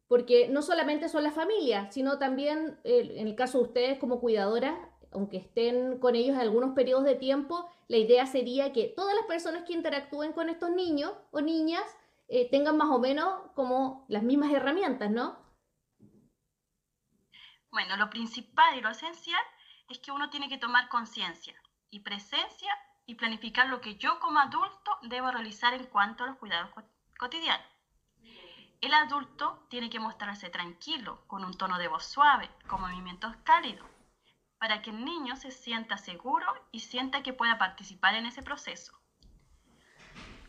Porque 0.09 0.49
no 0.49 0.61
solamente 0.61 1.07
son 1.07 1.23
las 1.23 1.33
familias, 1.33 1.93
sino 1.93 2.19
también, 2.19 2.77
en 2.83 3.25
el 3.25 3.33
caso 3.33 3.59
de 3.59 3.63
ustedes 3.63 3.99
como 3.99 4.19
cuidadoras, 4.19 4.77
aunque 5.13 5.37
estén 5.37 5.99
con 5.99 6.15
ellos 6.15 6.35
en 6.35 6.41
algunos 6.41 6.75
periodos 6.75 7.05
de 7.05 7.15
tiempo, 7.15 7.69
la 7.87 7.95
idea 7.95 8.25
sería 8.25 8.73
que 8.73 8.91
todas 8.97 9.15
las 9.15 9.23
personas 9.27 9.63
que 9.63 9.71
interactúen 9.71 10.33
con 10.33 10.49
estos 10.49 10.71
niños 10.71 11.13
o 11.31 11.39
niñas 11.39 11.85
eh, 12.27 12.49
tengan 12.49 12.75
más 12.75 12.89
o 12.89 12.99
menos 12.99 13.49
como 13.55 14.05
las 14.09 14.23
mismas 14.23 14.51
herramientas, 14.51 15.09
¿no? 15.09 15.37
Bueno, 17.71 17.95
lo 17.95 18.09
principal 18.09 18.77
y 18.77 18.81
lo 18.81 18.89
esencial 18.89 19.41
es 19.87 19.99
que 19.99 20.11
uno 20.11 20.29
tiene 20.29 20.49
que 20.49 20.57
tomar 20.57 20.89
conciencia 20.89 21.55
y 21.91 22.01
presencia 22.01 22.73
y 23.07 23.15
planificar 23.15 23.67
lo 23.67 23.81
que 23.81 23.95
yo 23.95 24.19
como 24.19 24.39
adulto 24.39 24.99
debo 25.03 25.31
realizar 25.31 25.73
en 25.73 25.85
cuanto 25.85 26.23
a 26.23 26.27
los 26.27 26.37
cuidados 26.37 26.69
cotidianos. 27.17 27.65
El 28.79 28.93
adulto 28.93 29.65
tiene 29.69 29.89
que 29.89 29.99
mostrarse 29.99 30.51
tranquilo, 30.51 31.25
con 31.25 31.43
un 31.43 31.57
tono 31.57 31.79
de 31.79 31.87
voz 31.87 32.05
suave, 32.05 32.47
con 32.67 32.81
movimientos 32.81 33.35
cálidos, 33.37 33.87
para 34.59 34.83
que 34.83 34.91
el 34.91 35.03
niño 35.03 35.35
se 35.35 35.49
sienta 35.49 35.97
seguro 35.97 36.45
y 36.71 36.81
sienta 36.81 37.23
que 37.23 37.33
pueda 37.33 37.57
participar 37.57 38.13
en 38.13 38.27
ese 38.27 38.43
proceso. 38.43 38.93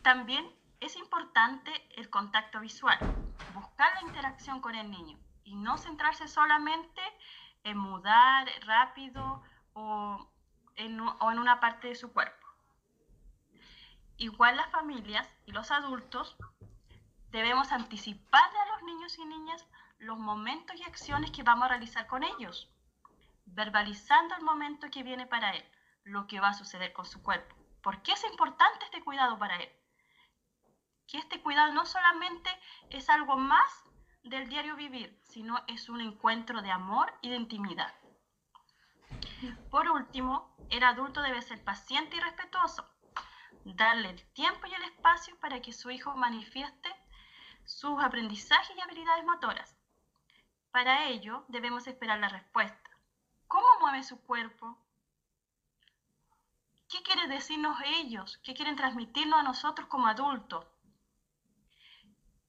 También 0.03 0.47
es 0.81 0.97
importante 0.97 1.73
el 1.97 2.11
contacto 2.11 2.61
visual, 2.61 2.99
buscar 3.55 3.94
la 3.94 4.03
interacción 4.03 4.61
con 4.61 4.75
el 4.75 4.90
niño 4.90 5.18
y 5.44 5.57
no 5.57 5.79
centrarse 5.79 6.29
solamente 6.29 7.01
en 7.64 7.79
mudar 7.79 8.49
rápido 8.66 9.42
o 9.73 10.31
en, 10.77 11.01
una 11.01 11.61
parte 11.61 11.88
de 11.88 11.94
su 11.94 12.12
cuerpo. 12.12 12.47
Igual 14.20 14.57
las 14.57 14.68
familias 14.72 15.28
y 15.46 15.52
los 15.52 15.70
adultos 15.70 16.37
debemos 17.31 17.70
anticiparle 17.70 18.59
a 18.59 18.66
los 18.74 18.83
niños 18.83 19.16
y 19.16 19.24
niñas 19.24 19.64
los 20.00 20.18
momentos 20.18 20.74
y 20.76 20.83
acciones 20.83 21.31
que 21.31 21.44
vamos 21.44 21.66
a 21.66 21.68
realizar 21.68 22.09
con 22.09 22.24
ellos, 22.24 22.68
verbalizando 23.46 24.35
el 24.35 24.42
momento 24.42 24.90
que 24.90 25.04
viene 25.04 25.26
para 25.26 25.52
él, 25.52 25.64
lo 26.02 26.26
que 26.26 26.40
va 26.40 26.48
a 26.48 26.54
suceder 26.54 26.92
con 26.92 27.07
su 27.07 27.22
cuerpo. 27.22 27.54
¿Por 27.81 28.02
qué 28.02 28.11
es 28.11 28.24
importante 28.24 28.85
este 28.87 29.04
cuidado 29.04 29.38
para 29.38 29.57
él? 29.57 29.70
Que 31.07 31.18
este 31.18 31.40
cuidado 31.40 31.72
no 31.72 31.87
solamente 31.87 32.50
es 32.90 33.09
algo 33.11 33.37
más 33.37 33.85
del 34.24 34.48
diario 34.48 34.74
vivir, 34.74 35.16
sino 35.22 35.62
es 35.68 35.88
un 35.88 36.00
encuentro 36.00 36.61
de 36.61 36.72
amor 36.72 37.14
y 37.22 37.31
de 37.31 37.37
intimidad. 37.37 37.94
Por 39.70 39.88
último, 39.88 40.57
el 40.70 40.83
adulto 40.83 41.22
debe 41.22 41.40
ser 41.40 41.62
paciente 41.62 42.16
y 42.16 42.20
respetuoso, 42.20 42.97
darle 43.74 44.11
el 44.11 44.22
tiempo 44.33 44.66
y 44.66 44.74
el 44.74 44.83
espacio 44.85 45.38
para 45.40 45.61
que 45.61 45.72
su 45.72 45.90
hijo 45.90 46.14
manifieste 46.16 46.88
sus 47.64 48.02
aprendizajes 48.02 48.76
y 48.76 48.81
habilidades 48.81 49.24
motoras. 49.24 49.76
Para 50.70 51.07
ello, 51.07 51.44
debemos 51.48 51.87
esperar 51.87 52.18
la 52.18 52.28
respuesta. 52.28 52.90
¿Cómo 53.46 53.66
mueve 53.81 54.02
su 54.02 54.20
cuerpo? 54.22 54.78
¿Qué 56.88 57.02
quieren 57.02 57.28
decirnos 57.28 57.78
ellos? 57.85 58.38
¿Qué 58.42 58.54
quieren 58.54 58.76
transmitirnos 58.76 59.40
a 59.40 59.42
nosotros 59.42 59.88
como 59.88 60.07
adultos? 60.07 60.66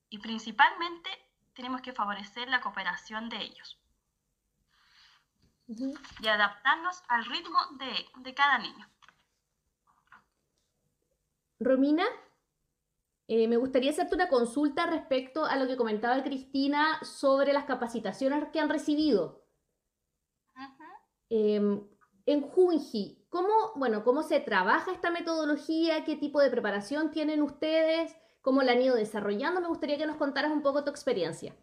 Y 0.10 0.20
principalmente 0.20 1.10
tenemos 1.54 1.82
que 1.82 1.94
favorecer 1.94 2.48
la 2.50 2.62
cooperación 2.62 3.30
de 3.30 3.38
ellos 3.38 3.78
y 5.68 6.28
adaptarnos 6.28 7.04
al 7.10 7.26
ritmo 7.26 7.60
de, 7.78 8.10
de 8.16 8.34
cada 8.34 8.58
niño. 8.58 8.90
Romina, 11.60 12.06
eh, 13.28 13.48
me 13.48 13.58
gustaría 13.58 13.92
hacerte 13.92 14.16
una 14.16 14.30
consulta 14.30 14.86
respecto 14.88 15.46
a 15.46 15.56
lo 15.58 15.68
que 15.68 15.78
comentaba 15.78 16.24
Cristina 16.24 17.00
sobre 17.04 17.54
las 17.54 17.66
capacitaciones 17.66 18.50
que 18.52 18.60
han 18.60 18.70
recibido. 18.70 19.46
Em, 21.30 21.88
en 22.26 22.42
Junji, 22.42 23.28
¿cómo, 23.30 23.74
bueno, 23.76 24.04
¿cómo 24.04 24.24
se 24.24 24.40
trabaja 24.40 24.92
esta 24.92 25.12
metodología? 25.12 26.04
¿Qué 26.06 26.16
tipo 26.16 26.40
de 26.40 26.50
preparación 26.50 27.12
tienen 27.12 27.44
ustedes? 27.44 28.16
¿Cómo 28.42 28.64
la 28.64 28.72
han 28.72 28.82
ido 28.82 28.96
desarrollando? 28.96 29.62
Me 29.62 29.68
gustaría 29.68 29.98
que 29.98 30.08
nos 30.08 30.18
contaras 30.18 30.52
un 30.52 30.64
poco 30.64 30.84
tu 30.84 30.90
experiencia. 30.90 31.56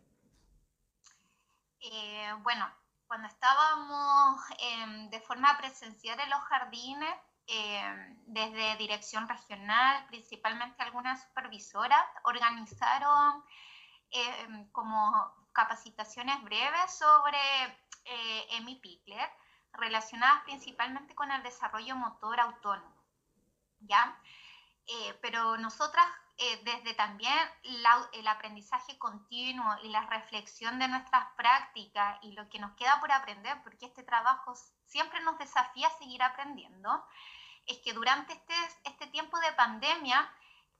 Eh, 1.80 2.28
bueno, 2.42 2.66
cuando 3.08 3.26
estábamos 3.26 4.40
em, 4.60 5.10
de 5.10 5.20
forma 5.20 5.56
presencial 5.58 6.20
en 6.20 6.30
los 6.30 6.40
jardines, 6.40 7.14
Em, 7.48 8.16
desde 8.26 8.76
dirección 8.76 9.28
regional, 9.28 10.04
principalmente 10.08 10.82
algunas 10.82 11.22
supervisoras, 11.22 12.04
organizaron 12.24 13.44
em, 14.10 14.68
como 14.72 15.32
capacitaciones 15.52 16.42
breves 16.42 16.90
sobre 16.98 17.38
eh, 18.04 18.78
Pickler, 18.82 19.30
relacionadas 19.72 20.42
principalmente 20.44 21.14
con 21.14 21.30
el 21.30 21.42
desarrollo 21.42 21.96
motor 21.96 22.40
autónomo. 22.40 22.96
¿ya? 23.80 24.18
Eh, 24.86 25.18
pero 25.22 25.56
nosotras 25.58 26.06
eh, 26.38 26.60
desde 26.64 26.92
también 26.94 27.38
el 28.12 28.28
aprendizaje 28.28 28.98
continuo 28.98 29.76
y 29.82 29.88
la 29.88 30.02
reflexión 30.06 30.78
de 30.78 30.88
nuestras 30.88 31.26
prácticas 31.34 32.18
y 32.22 32.32
lo 32.32 32.48
que 32.50 32.58
nos 32.58 32.76
queda 32.76 33.00
por 33.00 33.10
aprender, 33.10 33.62
porque 33.62 33.86
este 33.86 34.02
trabajo 34.02 34.54
siempre 34.84 35.20
nos 35.20 35.38
desafía 35.38 35.88
a 35.88 35.98
seguir 35.98 36.22
aprendiendo, 36.22 37.02
es 37.64 37.78
que 37.78 37.94
durante 37.94 38.34
este, 38.34 38.54
este 38.84 39.06
tiempo 39.06 39.38
de 39.40 39.52
pandemia, 39.52 40.30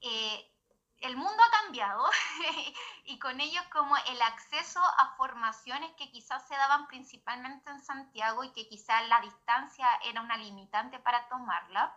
eh, 0.02 0.52
el 1.00 1.16
mundo 1.16 1.42
ha 1.42 1.62
cambiado 1.62 2.04
y 3.04 3.18
con 3.18 3.40
ello 3.40 3.60
como 3.72 3.96
el 3.96 4.20
acceso 4.22 4.80
a 4.80 5.14
formaciones 5.16 5.90
que 5.92 6.10
quizás 6.10 6.46
se 6.46 6.54
daban 6.54 6.86
principalmente 6.86 7.70
en 7.70 7.80
Santiago 7.80 8.44
y 8.44 8.52
que 8.52 8.68
quizás 8.68 9.06
la 9.08 9.20
distancia 9.20 9.88
era 10.04 10.20
una 10.20 10.36
limitante 10.36 10.98
para 10.98 11.28
tomarla. 11.28 11.94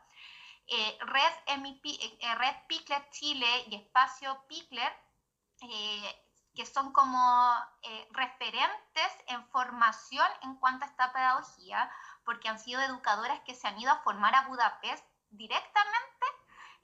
Eh, 0.71 0.97
Red, 1.01 1.33
eh, 1.47 2.35
Red 2.35 2.55
Pickler 2.67 3.09
Chile 3.11 3.65
y 3.67 3.75
Espacio 3.75 4.45
Pickler, 4.47 4.91
eh, 5.61 6.25
que 6.55 6.65
son 6.65 6.91
como 6.91 7.53
referentes 8.11 9.11
en 9.27 9.47
formación 9.49 10.27
en 10.43 10.55
cuanto 10.55 10.85
a 10.85 10.87
esta 10.87 11.13
pedagogía, 11.13 11.89
porque 12.25 12.49
han 12.49 12.59
sido 12.59 12.81
educadoras 12.81 13.39
que 13.41 13.55
se 13.55 13.67
han 13.67 13.79
ido 13.79 13.91
a 13.91 14.01
formar 14.01 14.35
a 14.35 14.47
Budapest 14.47 15.05
directamente 15.29 16.25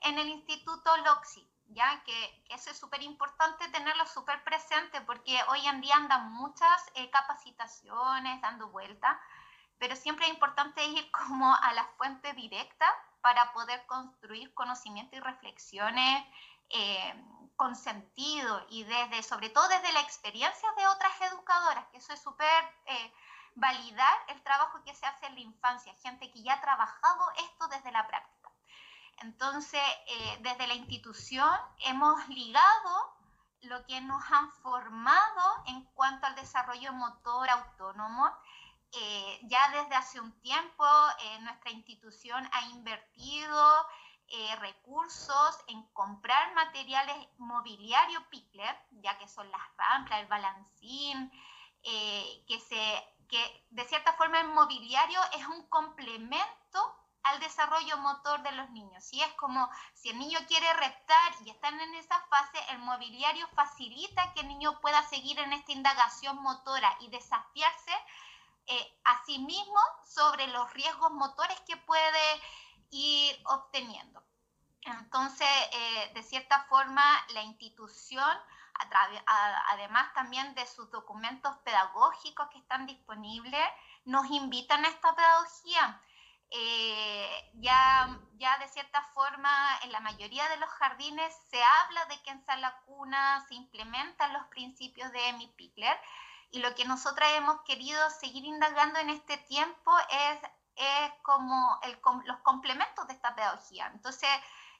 en 0.04 0.19
el 0.19 0.30
Instituto 0.30 0.95
LOXI 0.98 1.56
ya 1.69 2.04
que 2.04 2.43
eso 2.50 2.69
es 2.69 2.78
súper 2.78 3.02
importante 3.02 3.67
tenerlo 3.69 4.06
súper 4.06 4.43
presente 4.43 5.02
porque 5.02 5.38
hoy 5.50 5.65
en 5.65 5.82
día 5.82 5.95
andan 5.95 6.32
muchas 6.32 6.91
eh, 6.95 7.10
capacitaciones 7.10 8.41
dando 8.41 8.69
vuelta, 8.69 9.19
pero 9.78 9.95
siempre 9.95 10.26
es 10.26 10.34
importante 10.34 10.84
ir 10.86 11.10
como 11.12 11.54
a 11.54 11.74
la 11.74 11.86
fuente 11.98 12.34
directa 12.34 12.86
para 13.25 13.51
poder 13.53 13.83
construir 13.88 14.53
conocimiento 14.53 15.15
y 15.15 15.19
reflexiones 15.19 16.23
eh, 16.69 17.25
con 17.55 17.75
sentido 17.75 18.63
y 18.69 18.83
desde, 18.83 19.23
sobre 19.23 19.49
todo 19.49 19.67
desde 19.67 19.91
la 19.93 20.01
experiencia 20.01 20.69
de 20.77 20.85
otras 20.85 21.19
educadoras, 21.21 21.88
que 21.88 21.97
eso 21.97 22.13
es 22.13 22.21
súper 22.21 22.47
eh, 22.85 23.13
validar 23.55 24.15
el 24.27 24.43
trabajo 24.43 24.83
que 24.83 24.93
se 24.93 25.07
hace 25.07 25.25
en 25.25 25.33
la 25.33 25.39
infancia, 25.39 25.95
gente 26.03 26.29
que 26.29 26.43
ya 26.43 26.53
ha 26.53 26.61
trabajado 26.61 27.31
esto 27.38 27.67
desde 27.69 27.91
la 27.91 28.05
práctica. 28.05 28.51
Entonces, 29.17 29.81
eh, 30.05 30.38
desde 30.41 30.67
la 30.67 30.75
institución 30.75 31.49
hemos 31.79 32.27
ligado 32.27 33.15
lo 33.61 33.83
que 33.88 34.01
nos 34.01 34.21
han 34.31 34.51
formado 34.51 35.63
en 35.65 35.83
cuanto 35.95 36.27
al 36.27 36.35
desarrollo 36.35 36.93
motor 36.93 37.49
autónomo. 37.49 38.31
Eh, 38.97 39.39
ya 39.43 39.67
desde 39.69 39.95
hace 39.95 40.19
un 40.19 40.31
tiempo 40.41 40.86
eh, 41.19 41.39
nuestra 41.41 41.71
institución 41.71 42.47
ha 42.51 42.62
invertido 42.69 43.88
recursos 44.60 45.60
en 45.67 45.84
comprar 45.93 46.55
materiales 46.55 47.15
mobiliario 47.38 48.27
Pickler, 48.29 48.75
ya 49.03 49.15
que 49.19 49.27
son 49.27 49.49
las 49.51 49.62
ramplas, 49.77 50.19
el 50.19 50.25
balancín, 50.25 51.31
que, 51.84 52.60
se, 52.67 53.08
que 53.29 53.65
de 53.69 53.86
cierta 53.86 54.13
forma 54.13 54.41
el 54.41 54.47
mobiliario 54.47 55.19
es 55.38 55.45
un 55.45 55.67
complemento 55.67 57.05
al 57.25 57.39
desarrollo 57.39 57.97
motor 57.97 58.43
de 58.43 58.51
los 58.51 58.69
niños. 58.69 59.03
Si 59.03 59.19
es 59.21 59.34
como 59.34 59.67
si 59.93 60.10
el 60.10 60.19
niño 60.19 60.39
quiere 60.47 60.71
reptar 60.73 61.34
y 61.43 61.49
están 61.49 61.79
en 61.79 61.95
esa 61.95 62.19
fase, 62.27 62.60
el 62.69 62.79
mobiliario 62.79 63.47
facilita 63.55 64.31
que 64.34 64.41
el 64.41 64.47
niño 64.47 64.79
pueda 64.79 65.01
seguir 65.10 65.39
en 65.39 65.51
esta 65.53 65.71
indagación 65.71 66.41
motora 66.41 66.95
y 66.99 67.10
desafiarse 67.10 67.93
eh, 68.67 69.39
mismo 69.39 69.80
sobre 70.06 70.47
los 70.47 70.71
riesgos 70.73 71.12
motores 71.12 71.60
que 71.67 71.78
puede 71.78 72.41
ir 72.91 73.39
obteniendo. 73.45 74.23
Entonces, 74.82 75.47
eh, 75.71 76.12
de 76.13 76.23
cierta 76.23 76.63
forma, 76.65 77.04
la 77.34 77.41
institución, 77.43 78.38
además 79.71 80.13
también 80.13 80.54
de 80.54 80.65
sus 80.67 80.91
documentos 80.91 81.56
pedagógicos 81.63 82.47
que 82.49 82.60
están 82.60 82.86
disponibles, 82.86 83.67
nos 84.06 84.30
invitan 84.30 84.86
a 84.86 84.89
esta 84.89 85.15
pedagogía 85.15 86.01
eh, 86.51 87.51
ya, 87.56 88.19
ya 88.38 88.58
de 88.60 88.67
cierta 88.67 89.01
forma 89.13 89.80
en 89.84 89.91
la 89.91 89.99
mayoría 89.99 90.47
de 90.49 90.58
los 90.58 90.69
jardines 90.69 91.34
se 91.49 91.62
habla 91.62 92.06
de 92.06 92.21
que 92.21 92.30
en 92.30 92.45
sala 92.45 92.82
cuna 92.86 93.43
se 93.47 93.56
implementan 93.56 94.32
los 94.34 94.45
principios 94.47 95.12
de 95.12 95.30
Emi 95.30 95.47
Pickler 95.47 95.99
y 96.51 96.60
lo 96.60 96.73
que 96.75 96.86
nosotras 96.86 97.29
hemos 97.34 97.62
querido 97.62 98.10
seguir 98.10 98.45
indagando 98.45 98.99
en 98.99 99.10
este 99.10 99.38
tiempo 99.38 99.91
es, 100.10 100.39
es 100.75 101.12
como 101.21 101.79
los 102.25 102.38
complementos 102.39 103.08
de 103.08 103.13
esta 103.13 103.36
pedagogía. 103.36 103.88
Entonces 103.93 104.29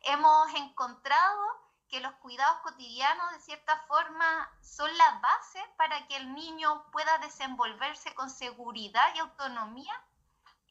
hemos 0.01 0.54
encontrado 0.54 1.65
que 1.89 1.99
los 1.99 2.13
cuidados 2.15 2.62
cotidianos 2.62 3.32
de 3.32 3.39
cierta 3.39 3.78
forma 3.88 4.49
son 4.62 4.95
la 4.97 5.19
base 5.19 5.60
para 5.78 6.08
que 6.08 6.17
el 6.17 6.34
niño 6.34 6.84
pueda 6.91 7.17
desenvolverse 7.19 8.13
con 8.15 8.30
seguridad 8.30 9.13
y 9.15 9.19
autonomía 9.19 9.93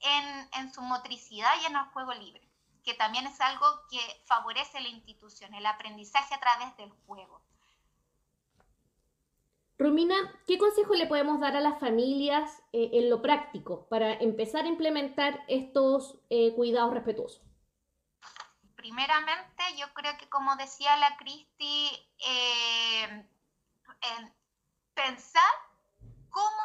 en, 0.00 0.72
su 0.72 0.80
motricidad 0.82 1.52
y 1.62 1.66
en 1.66 1.76
el 1.76 1.84
juego 1.86 2.12
libre, 2.14 2.46
que 2.84 2.94
también 2.94 3.26
es 3.26 3.40
algo 3.40 3.66
que 3.90 4.22
favorece 4.26 4.80
la 4.80 4.88
institución, 4.88 5.54
el 5.54 5.66
aprendizaje 5.66 6.34
a 6.34 6.40
través 6.40 6.76
del 6.76 6.90
juego. 7.06 7.43
Romina, 9.76 10.14
¿qué 10.46 10.56
consejo 10.56 10.94
le 10.94 11.06
podemos 11.06 11.40
dar 11.40 11.56
a 11.56 11.60
las 11.60 11.80
familias 11.80 12.62
eh, 12.72 12.90
en 12.92 13.10
lo 13.10 13.20
práctico 13.22 13.88
para 13.88 14.12
empezar 14.12 14.64
a 14.64 14.68
implementar 14.68 15.44
estos 15.48 16.20
eh, 16.30 16.54
cuidados 16.54 16.94
respetuosos? 16.94 17.42
Primeramente, 18.76 19.64
yo 19.76 19.92
creo 19.94 20.16
que 20.16 20.28
como 20.28 20.54
decía 20.56 20.96
la 20.98 21.16
Cristi, 21.16 21.90
eh, 22.24 23.26
pensar 24.94 25.42
cómo 26.30 26.62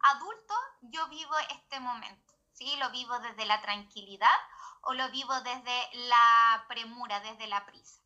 adulto 0.00 0.54
yo 0.82 1.06
vivo 1.08 1.34
este 1.54 1.78
momento. 1.78 2.34
¿sí? 2.52 2.76
Lo 2.78 2.90
vivo 2.90 3.18
desde 3.20 3.46
la 3.46 3.60
tranquilidad 3.60 4.36
o 4.82 4.94
lo 4.94 5.08
vivo 5.10 5.32
desde 5.42 6.08
la 6.08 6.64
premura, 6.68 7.20
desde 7.20 7.46
la 7.46 7.64
prisa. 7.66 8.00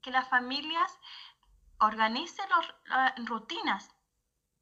Que 0.00 0.10
las 0.10 0.28
familias 0.28 0.98
organicen 1.80 2.46
rutinas 3.26 3.90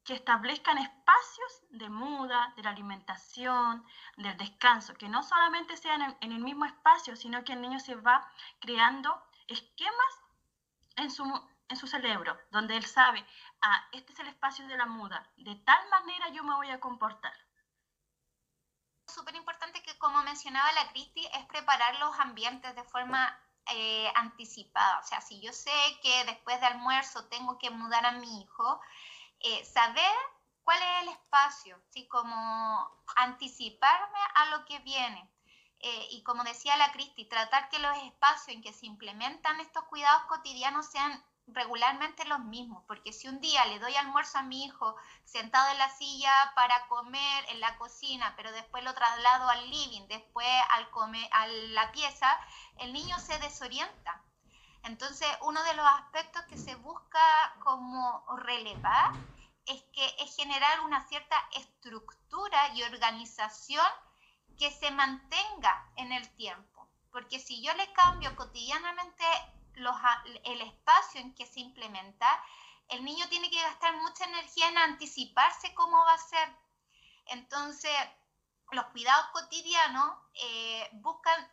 que 0.03 0.15
establezcan 0.15 0.77
espacios 0.77 1.61
de 1.69 1.89
muda, 1.89 2.53
de 2.55 2.63
la 2.63 2.71
alimentación, 2.71 3.85
del 4.17 4.37
descanso, 4.37 4.95
que 4.95 5.09
no 5.09 5.21
solamente 5.21 5.77
sean 5.77 6.17
en, 6.21 6.31
el 6.31 6.39
mismo 6.39 6.65
espacio, 6.65 7.15
sino 7.15 7.43
que 7.43 7.53
el 7.53 7.61
niño 7.61 7.79
se 7.79 7.95
va 7.95 8.27
creando 8.59 9.21
esquemas 9.47 10.13
en 10.95 11.11
su, 11.11 11.23
en 11.67 11.77
su 11.77 11.87
cerebro, 11.87 12.37
donde 12.51 12.75
él 12.77 12.85
sabe, 12.85 13.25
ah, 13.61 13.87
este 13.91 14.13
es 14.13 14.19
el 14.19 14.27
espacio 14.27 14.67
de 14.67 14.77
la 14.77 14.85
muda, 14.85 15.29
de 15.37 15.55
tal 15.57 15.89
manera 15.89 16.29
yo 16.29 16.43
me 16.43 16.55
voy 16.55 16.69
a 16.71 16.79
comportar 16.79 17.33
súper 19.09 19.35
importante 19.35 19.81
que, 19.83 19.97
como 19.97 20.23
mencionaba 20.23 20.71
la 20.73 20.89
Cristi, 20.89 21.25
es 21.33 21.45
preparar 21.47 21.99
los 21.99 22.17
ambientes 22.19 22.75
de 22.75 22.83
forma 22.83 23.37
eh, 23.71 24.11
anticipada. 24.15 24.99
O 24.99 25.03
sea, 25.03 25.21
si 25.21 25.41
yo 25.41 25.53
sé 25.53 25.71
que 26.01 26.25
después 26.25 26.59
de 26.59 26.67
almuerzo 26.67 27.25
tengo 27.25 27.57
que 27.57 27.69
mudar 27.69 28.05
a 28.05 28.13
mi 28.13 28.41
hijo, 28.41 28.79
eh, 29.39 29.63
saber 29.65 30.15
cuál 30.63 30.81
es 30.81 31.03
el 31.03 31.09
espacio, 31.09 31.81
¿sí? 31.89 32.07
como 32.07 32.89
anticiparme 33.15 34.19
a 34.35 34.45
lo 34.47 34.65
que 34.65 34.79
viene. 34.79 35.29
Eh, 35.81 36.07
y 36.11 36.23
como 36.23 36.43
decía 36.43 36.75
la 36.77 36.91
Cristi, 36.91 37.25
tratar 37.25 37.69
que 37.69 37.79
los 37.79 37.97
espacios 38.03 38.49
en 38.49 38.61
que 38.61 38.73
se 38.73 38.85
implementan 38.85 39.59
estos 39.61 39.85
cuidados 39.85 40.23
cotidianos 40.23 40.87
sean 40.87 41.23
regularmente 41.53 42.25
los 42.25 42.39
mismos, 42.39 42.83
porque 42.87 43.13
si 43.13 43.27
un 43.27 43.39
día 43.39 43.65
le 43.65 43.79
doy 43.79 43.95
almuerzo 43.95 44.37
a 44.37 44.43
mi 44.43 44.65
hijo 44.65 44.95
sentado 45.23 45.71
en 45.71 45.77
la 45.77 45.89
silla 45.89 46.51
para 46.55 46.87
comer 46.87 47.45
en 47.49 47.59
la 47.59 47.77
cocina, 47.77 48.33
pero 48.35 48.51
después 48.51 48.83
lo 48.83 48.93
traslado 48.93 49.49
al 49.49 49.69
living, 49.69 50.07
después 50.07 50.47
al 50.71 50.89
comer, 50.89 51.27
a 51.31 51.47
la 51.47 51.91
pieza, 51.91 52.39
el 52.77 52.93
niño 52.93 53.17
se 53.19 53.37
desorienta. 53.39 54.23
Entonces, 54.83 55.27
uno 55.41 55.61
de 55.63 55.73
los 55.73 55.85
aspectos 55.85 56.43
que 56.43 56.57
se 56.57 56.75
busca 56.75 57.19
como 57.63 58.25
relevar 58.37 59.13
es 59.65 59.83
que 59.93 60.15
es 60.19 60.35
generar 60.35 60.81
una 60.81 61.05
cierta 61.07 61.35
estructura 61.55 62.73
y 62.73 62.83
organización 62.83 63.85
que 64.57 64.71
se 64.71 64.91
mantenga 64.91 65.91
en 65.95 66.11
el 66.11 66.27
tiempo. 66.35 66.89
Porque 67.11 67.39
si 67.39 67.63
yo 67.63 67.73
le 67.73 67.91
cambio 67.93 68.35
cotidianamente 68.35 69.25
el 69.75 70.61
espacio 70.61 71.21
en 71.21 71.33
que 71.35 71.45
se 71.45 71.59
implementa, 71.59 72.43
el 72.89 73.03
niño 73.03 73.27
tiene 73.29 73.49
que 73.49 73.61
gastar 73.61 73.95
mucha 73.97 74.25
energía 74.25 74.67
en 74.69 74.77
anticiparse 74.77 75.73
cómo 75.75 75.97
va 76.05 76.13
a 76.13 76.17
ser. 76.17 76.49
Entonces, 77.27 77.91
los 78.71 78.85
cuidados 78.85 79.27
cotidianos 79.31 80.13
eh, 80.33 80.89
buscan 80.93 81.47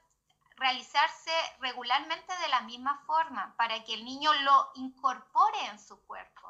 realizarse 0.57 1.31
regularmente 1.61 2.37
de 2.39 2.49
la 2.49 2.63
misma 2.63 3.03
forma 3.07 3.55
para 3.57 3.85
que 3.85 3.95
el 3.95 4.05
niño 4.05 4.33
lo 4.33 4.71
incorpore 4.75 5.67
en 5.67 5.79
su 5.79 6.01
cuerpo. 6.07 6.46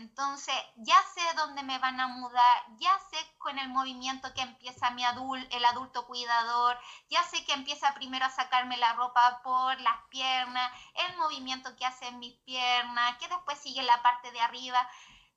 Entonces, 0.00 0.54
ya 0.76 0.96
sé 1.14 1.20
dónde 1.36 1.62
me 1.62 1.78
van 1.78 2.00
a 2.00 2.06
mudar, 2.08 2.64
ya 2.78 2.98
sé 3.10 3.18
con 3.36 3.58
el 3.58 3.68
movimiento 3.68 4.32
que 4.32 4.40
empieza 4.40 4.90
mi 4.92 5.04
adulto, 5.04 5.54
el 5.54 5.62
adulto 5.62 6.06
cuidador, 6.06 6.78
ya 7.10 7.22
sé 7.24 7.44
que 7.44 7.52
empieza 7.52 7.92
primero 7.92 8.24
a 8.24 8.30
sacarme 8.30 8.78
la 8.78 8.94
ropa 8.94 9.42
por 9.44 9.78
las 9.82 9.98
piernas, 10.08 10.72
el 10.94 11.18
movimiento 11.18 11.76
que 11.76 11.84
hace 11.84 12.08
en 12.08 12.18
mis 12.18 12.34
piernas, 12.44 13.18
que 13.18 13.28
después 13.28 13.58
sigue 13.58 13.82
la 13.82 14.00
parte 14.00 14.32
de 14.32 14.40
arriba. 14.40 14.88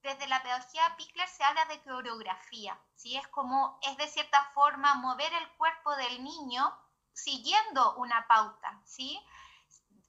Desde 0.02 0.28
la 0.28 0.42
pedagogía 0.42 0.96
Pickler 0.96 1.28
se 1.28 1.44
habla 1.44 1.66
de 1.66 1.84
coreografía, 1.84 2.80
¿sí? 2.96 3.18
Es 3.18 3.28
como, 3.28 3.80
es 3.82 3.98
de 3.98 4.08
cierta 4.08 4.50
forma 4.54 4.94
mover 4.94 5.34
el 5.34 5.50
cuerpo 5.58 5.94
del 5.98 6.24
niño 6.24 6.74
siguiendo 7.12 7.96
una 7.96 8.26
pauta, 8.30 8.82
¿sí? 8.86 9.22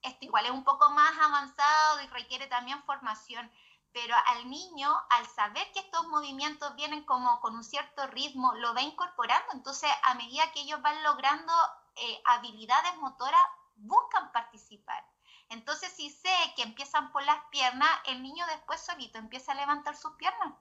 Esto 0.02 0.24
igual 0.26 0.46
es 0.46 0.52
un 0.52 0.62
poco 0.62 0.90
más 0.90 1.12
avanzado 1.18 2.02
y 2.02 2.06
requiere 2.06 2.46
también 2.46 2.84
formación, 2.84 3.50
pero 3.94 4.16
al 4.26 4.50
niño, 4.50 4.92
al 5.08 5.24
saber 5.28 5.70
que 5.70 5.78
estos 5.78 6.08
movimientos 6.08 6.74
vienen 6.74 7.04
como 7.04 7.40
con 7.40 7.54
un 7.54 7.62
cierto 7.62 8.04
ritmo, 8.08 8.52
lo 8.54 8.74
va 8.74 8.82
incorporando. 8.82 9.52
Entonces, 9.52 9.88
a 10.02 10.14
medida 10.14 10.50
que 10.52 10.62
ellos 10.62 10.82
van 10.82 11.00
logrando 11.04 11.52
eh, 11.94 12.20
habilidades 12.24 12.96
motoras, 12.96 13.40
buscan 13.76 14.32
participar. 14.32 15.06
Entonces, 15.48 15.92
si 15.92 16.10
sé 16.10 16.34
que 16.56 16.62
empiezan 16.62 17.12
por 17.12 17.22
las 17.22 17.38
piernas, 17.52 17.88
el 18.06 18.20
niño 18.20 18.44
después 18.48 18.80
solito 18.80 19.18
empieza 19.18 19.52
a 19.52 19.54
levantar 19.54 19.96
sus 19.96 20.10
piernas, 20.14 20.54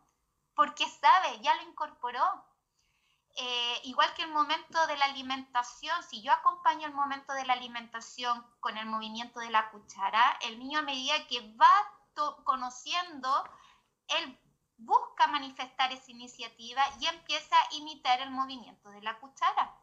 porque 0.53 0.87
sabe, 0.87 1.39
ya 1.41 1.55
lo 1.55 1.63
incorporó. 1.63 2.23
Eh, 3.35 3.81
igual 3.85 4.13
que 4.13 4.21
el 4.21 4.31
momento 4.31 4.85
de 4.85 4.95
la 4.95 5.05
alimentación, 5.05 6.03
si 6.03 6.21
yo 6.21 6.31
acompaño 6.31 6.85
el 6.85 6.93
momento 6.93 7.33
de 7.33 7.45
la 7.45 7.53
alimentación 7.53 8.45
con 8.59 8.77
el 8.77 8.85
movimiento 8.85 9.39
de 9.39 9.49
la 9.49 9.71
cuchara, 9.71 10.37
el 10.41 10.59
niño 10.59 10.79
a 10.79 10.83
medida 10.83 11.25
que 11.27 11.41
va 11.55 12.02
conociendo, 12.43 13.43
él 14.08 14.39
busca 14.78 15.28
manifestar 15.28 15.91
esa 15.91 16.12
iniciativa 16.12 16.84
y 16.99 17.08
empieza 17.08 17.56
a 17.56 17.76
imitar 17.76 18.19
el 18.21 18.32
movimiento 18.32 18.89
de 18.89 19.02
la 19.02 19.19
cuchara. 19.19 19.78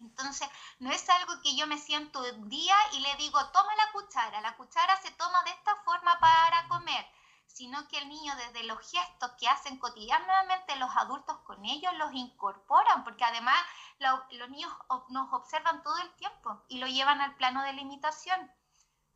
Entonces, 0.00 0.48
no 0.80 0.90
es 0.90 1.08
algo 1.08 1.40
que 1.42 1.54
yo 1.54 1.66
me 1.66 1.78
siento 1.78 2.20
un 2.20 2.48
día 2.48 2.74
y 2.92 3.00
le 3.00 3.14
digo, 3.16 3.38
toma 3.50 3.74
la 3.76 3.92
cuchara, 3.92 4.40
la 4.40 4.56
cuchara 4.56 4.96
se 4.96 5.12
toma 5.12 5.42
de 5.44 5.50
esta 5.50 5.76
forma 5.84 6.18
para 6.18 6.66
comer, 6.68 7.06
sino 7.46 7.86
que 7.86 7.98
el 7.98 8.08
niño 8.08 8.34
desde 8.36 8.64
los 8.64 8.78
gestos 8.90 9.30
que 9.38 9.48
hacen 9.48 9.78
cotidianamente 9.78 10.74
los 10.76 10.90
adultos 10.96 11.38
con 11.44 11.64
ellos 11.64 11.92
los 11.98 12.12
incorporan, 12.14 13.04
porque 13.04 13.24
además 13.24 13.56
los 13.98 14.50
niños 14.50 14.72
nos 15.10 15.32
observan 15.32 15.82
todo 15.82 15.96
el 15.98 16.10
tiempo 16.14 16.64
y 16.68 16.78
lo 16.78 16.86
llevan 16.88 17.20
al 17.20 17.36
plano 17.36 17.62
de 17.62 17.72
la 17.72 17.80
imitación. 17.80 18.50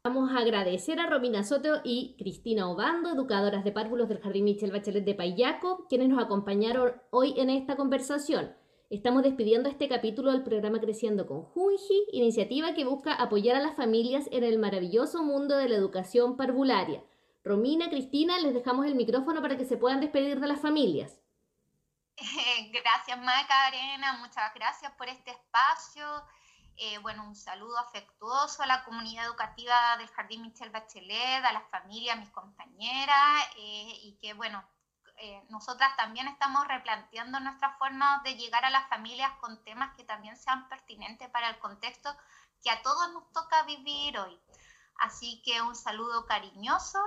Vamos 0.07 0.31
a 0.31 0.39
agradecer 0.39 1.01
a 1.01 1.07
Romina 1.09 1.43
Soto 1.43 1.81
y 1.83 2.15
Cristina 2.17 2.71
Obando, 2.71 3.11
educadoras 3.11 3.65
de 3.65 3.73
párvulos 3.73 4.09
del 4.09 4.21
Jardín 4.21 4.45
Michel 4.45 4.71
Bachelet 4.71 5.05
de 5.05 5.17
Payaco, 5.17 5.85
quienes 5.89 6.09
nos 6.09 6.23
acompañaron 6.23 7.03
hoy 7.11 7.35
en 7.37 7.51
esta 7.51 7.75
conversación. 7.75 8.55
Estamos 8.89 9.25
despidiendo 9.25 9.69
este 9.69 9.89
capítulo 9.89 10.31
del 10.31 10.45
programa 10.45 10.79
Creciendo 10.79 11.27
con 11.27 11.43
Junji, 11.43 12.07
iniciativa 12.13 12.73
que 12.73 12.85
busca 12.85 13.15
apoyar 13.15 13.57
a 13.57 13.61
las 13.61 13.75
familias 13.75 14.29
en 14.31 14.45
el 14.45 14.61
maravilloso 14.61 15.25
mundo 15.25 15.57
de 15.57 15.71
la 15.71 15.75
educación 15.75 16.37
parvularia. 16.37 17.03
Romina, 17.43 17.91
Cristina, 17.91 18.39
les 18.39 18.55
dejamos 18.55 18.87
el 18.87 18.95
micrófono 18.95 19.43
para 19.43 19.57
que 19.57 19.65
se 19.65 19.77
puedan 19.77 20.01
despedir 20.01 20.39
de 20.39 20.47
las 20.47 20.61
familias. 20.61 21.19
Gracias, 22.73 23.19
Macarena, 23.19 24.19
muchas 24.21 24.55
gracias 24.55 24.93
por 24.93 25.09
este 25.09 25.33
espacio. 25.33 26.07
Eh, 26.79 26.99
bueno, 26.99 27.25
un 27.27 27.35
saludo 27.35 27.79
afectuoso 27.79 28.63
a 28.63 28.67
la 28.67 28.85
comunidad 28.85 29.25
educativa 29.25 29.97
del 29.97 30.09
Jardín 30.09 30.43
Michel 30.43 30.71
Bachelet, 30.71 31.43
a 31.45 31.53
las 31.53 31.67
familias, 31.71 32.17
a 32.17 32.21
mis 32.21 32.31
compañeras, 32.31 33.49
eh, 33.57 33.99
y 34.03 34.19
que, 34.21 34.35
bueno, 34.35 34.63
eh, 35.19 35.43
nosotras 35.49 35.97
también 35.97 36.29
estamos 36.29 36.69
replanteando 36.69 37.41
nuestra 37.41 37.75
forma 37.79 38.21
de 38.25 38.37
llegar 38.37 38.67
a 38.67 38.71
las 38.71 38.87
familias 38.91 39.33
con 39.41 39.65
temas 39.65 39.97
que 39.97 40.05
también 40.05 40.37
sean 40.37 40.69
pertinentes 40.69 41.31
para 41.31 41.49
el 41.49 41.59
contexto 41.59 42.15
que 42.63 42.71
a 42.71 42.83
todos 42.83 43.11
nos 43.15 43.33
toca 43.33 43.63
vivir 43.63 44.19
hoy. 44.19 44.39
Así 44.99 45.41
que 45.45 45.63
un 45.63 45.75
saludo 45.75 46.27
cariñoso 46.27 46.99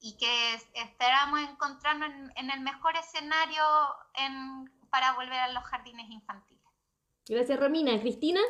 y 0.00 0.16
que 0.16 0.54
esperamos 0.72 1.40
encontrarnos 1.40 2.08
en, 2.36 2.50
el 2.50 2.60
mejor 2.60 2.96
escenario 2.96 3.62
para 4.90 5.12
volver 5.12 5.38
a 5.38 5.48
los 5.48 5.64
jardines 5.64 6.10
infantiles. 6.10 6.62
Gracias, 7.26 7.60
Romina. 7.60 8.00
Cristina. 8.00 8.40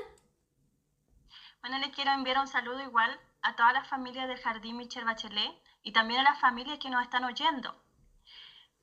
Bueno, 1.62 1.78
les 1.78 1.94
quiero 1.94 2.10
enviar 2.10 2.40
un 2.40 2.48
saludo 2.48 2.82
igual 2.82 3.20
a 3.40 3.54
todas 3.54 3.72
las 3.72 3.88
familias 3.88 4.26
del 4.26 4.40
Jardín 4.40 4.76
Michel 4.76 5.04
Bachelet 5.04 5.52
y 5.84 5.92
también 5.92 6.18
a 6.18 6.24
las 6.24 6.40
familias 6.40 6.80
que 6.80 6.90
nos 6.90 7.02
están 7.02 7.22
oyendo. 7.22 7.80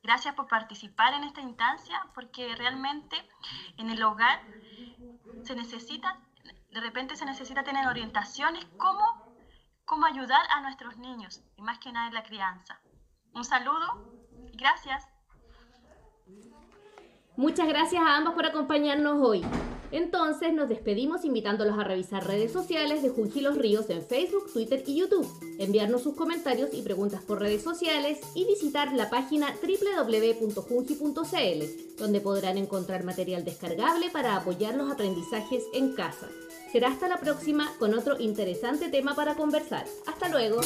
Gracias 0.01 0.33
por 0.33 0.47
participar 0.47 1.13
en 1.13 1.25
esta 1.25 1.41
instancia 1.41 2.07
porque 2.15 2.55
realmente 2.55 3.17
en 3.75 3.89
el 3.89 4.01
hogar 4.01 4.41
se 5.43 5.57
necesita, 5.57 6.21
de 6.71 6.79
repente 6.79 7.17
se 7.17 7.25
necesita 7.25 7.63
tener 7.63 7.85
orientaciones 7.85 8.65
cómo, 8.77 9.03
cómo 9.83 10.05
ayudar 10.05 10.41
a 10.49 10.61
nuestros 10.61 10.95
niños 10.95 11.43
y 11.57 11.61
más 11.61 11.79
que 11.79 11.91
nada 11.91 12.07
en 12.07 12.13
la 12.13 12.23
crianza. 12.23 12.79
Un 13.33 13.43
saludo 13.43 14.09
y 14.53 14.55
gracias. 14.55 15.05
Muchas 17.35 17.67
gracias 17.67 18.01
a 18.01 18.15
ambas 18.15 18.35
por 18.35 18.45
acompañarnos 18.45 19.17
hoy. 19.21 19.45
Entonces 19.91 20.53
nos 20.53 20.69
despedimos 20.69 21.25
invitándolos 21.25 21.77
a 21.79 21.83
revisar 21.83 22.25
redes 22.27 22.51
sociales 22.51 23.01
de 23.01 23.09
Junji 23.09 23.41
Los 23.41 23.57
Ríos 23.57 23.89
en 23.89 24.03
Facebook, 24.03 24.51
Twitter 24.53 24.83
y 24.85 24.95
YouTube, 24.95 25.27
enviarnos 25.59 26.03
sus 26.03 26.15
comentarios 26.15 26.69
y 26.73 26.81
preguntas 26.81 27.23
por 27.23 27.39
redes 27.39 27.63
sociales 27.63 28.19
y 28.35 28.45
visitar 28.45 28.93
la 28.93 29.09
página 29.09 29.55
www.junji.cl, 29.61 30.85
donde 31.97 32.21
podrán 32.21 32.57
encontrar 32.57 33.03
material 33.03 33.43
descargable 33.43 34.09
para 34.11 34.35
apoyar 34.35 34.75
los 34.75 34.91
aprendizajes 34.91 35.63
en 35.73 35.93
casa. 35.93 36.27
Será 36.71 36.89
hasta 36.89 37.07
la 37.07 37.19
próxima 37.19 37.71
con 37.79 37.95
otro 37.95 38.19
interesante 38.19 38.89
tema 38.89 39.15
para 39.15 39.35
conversar. 39.35 39.85
Hasta 40.05 40.29
luego. 40.29 40.61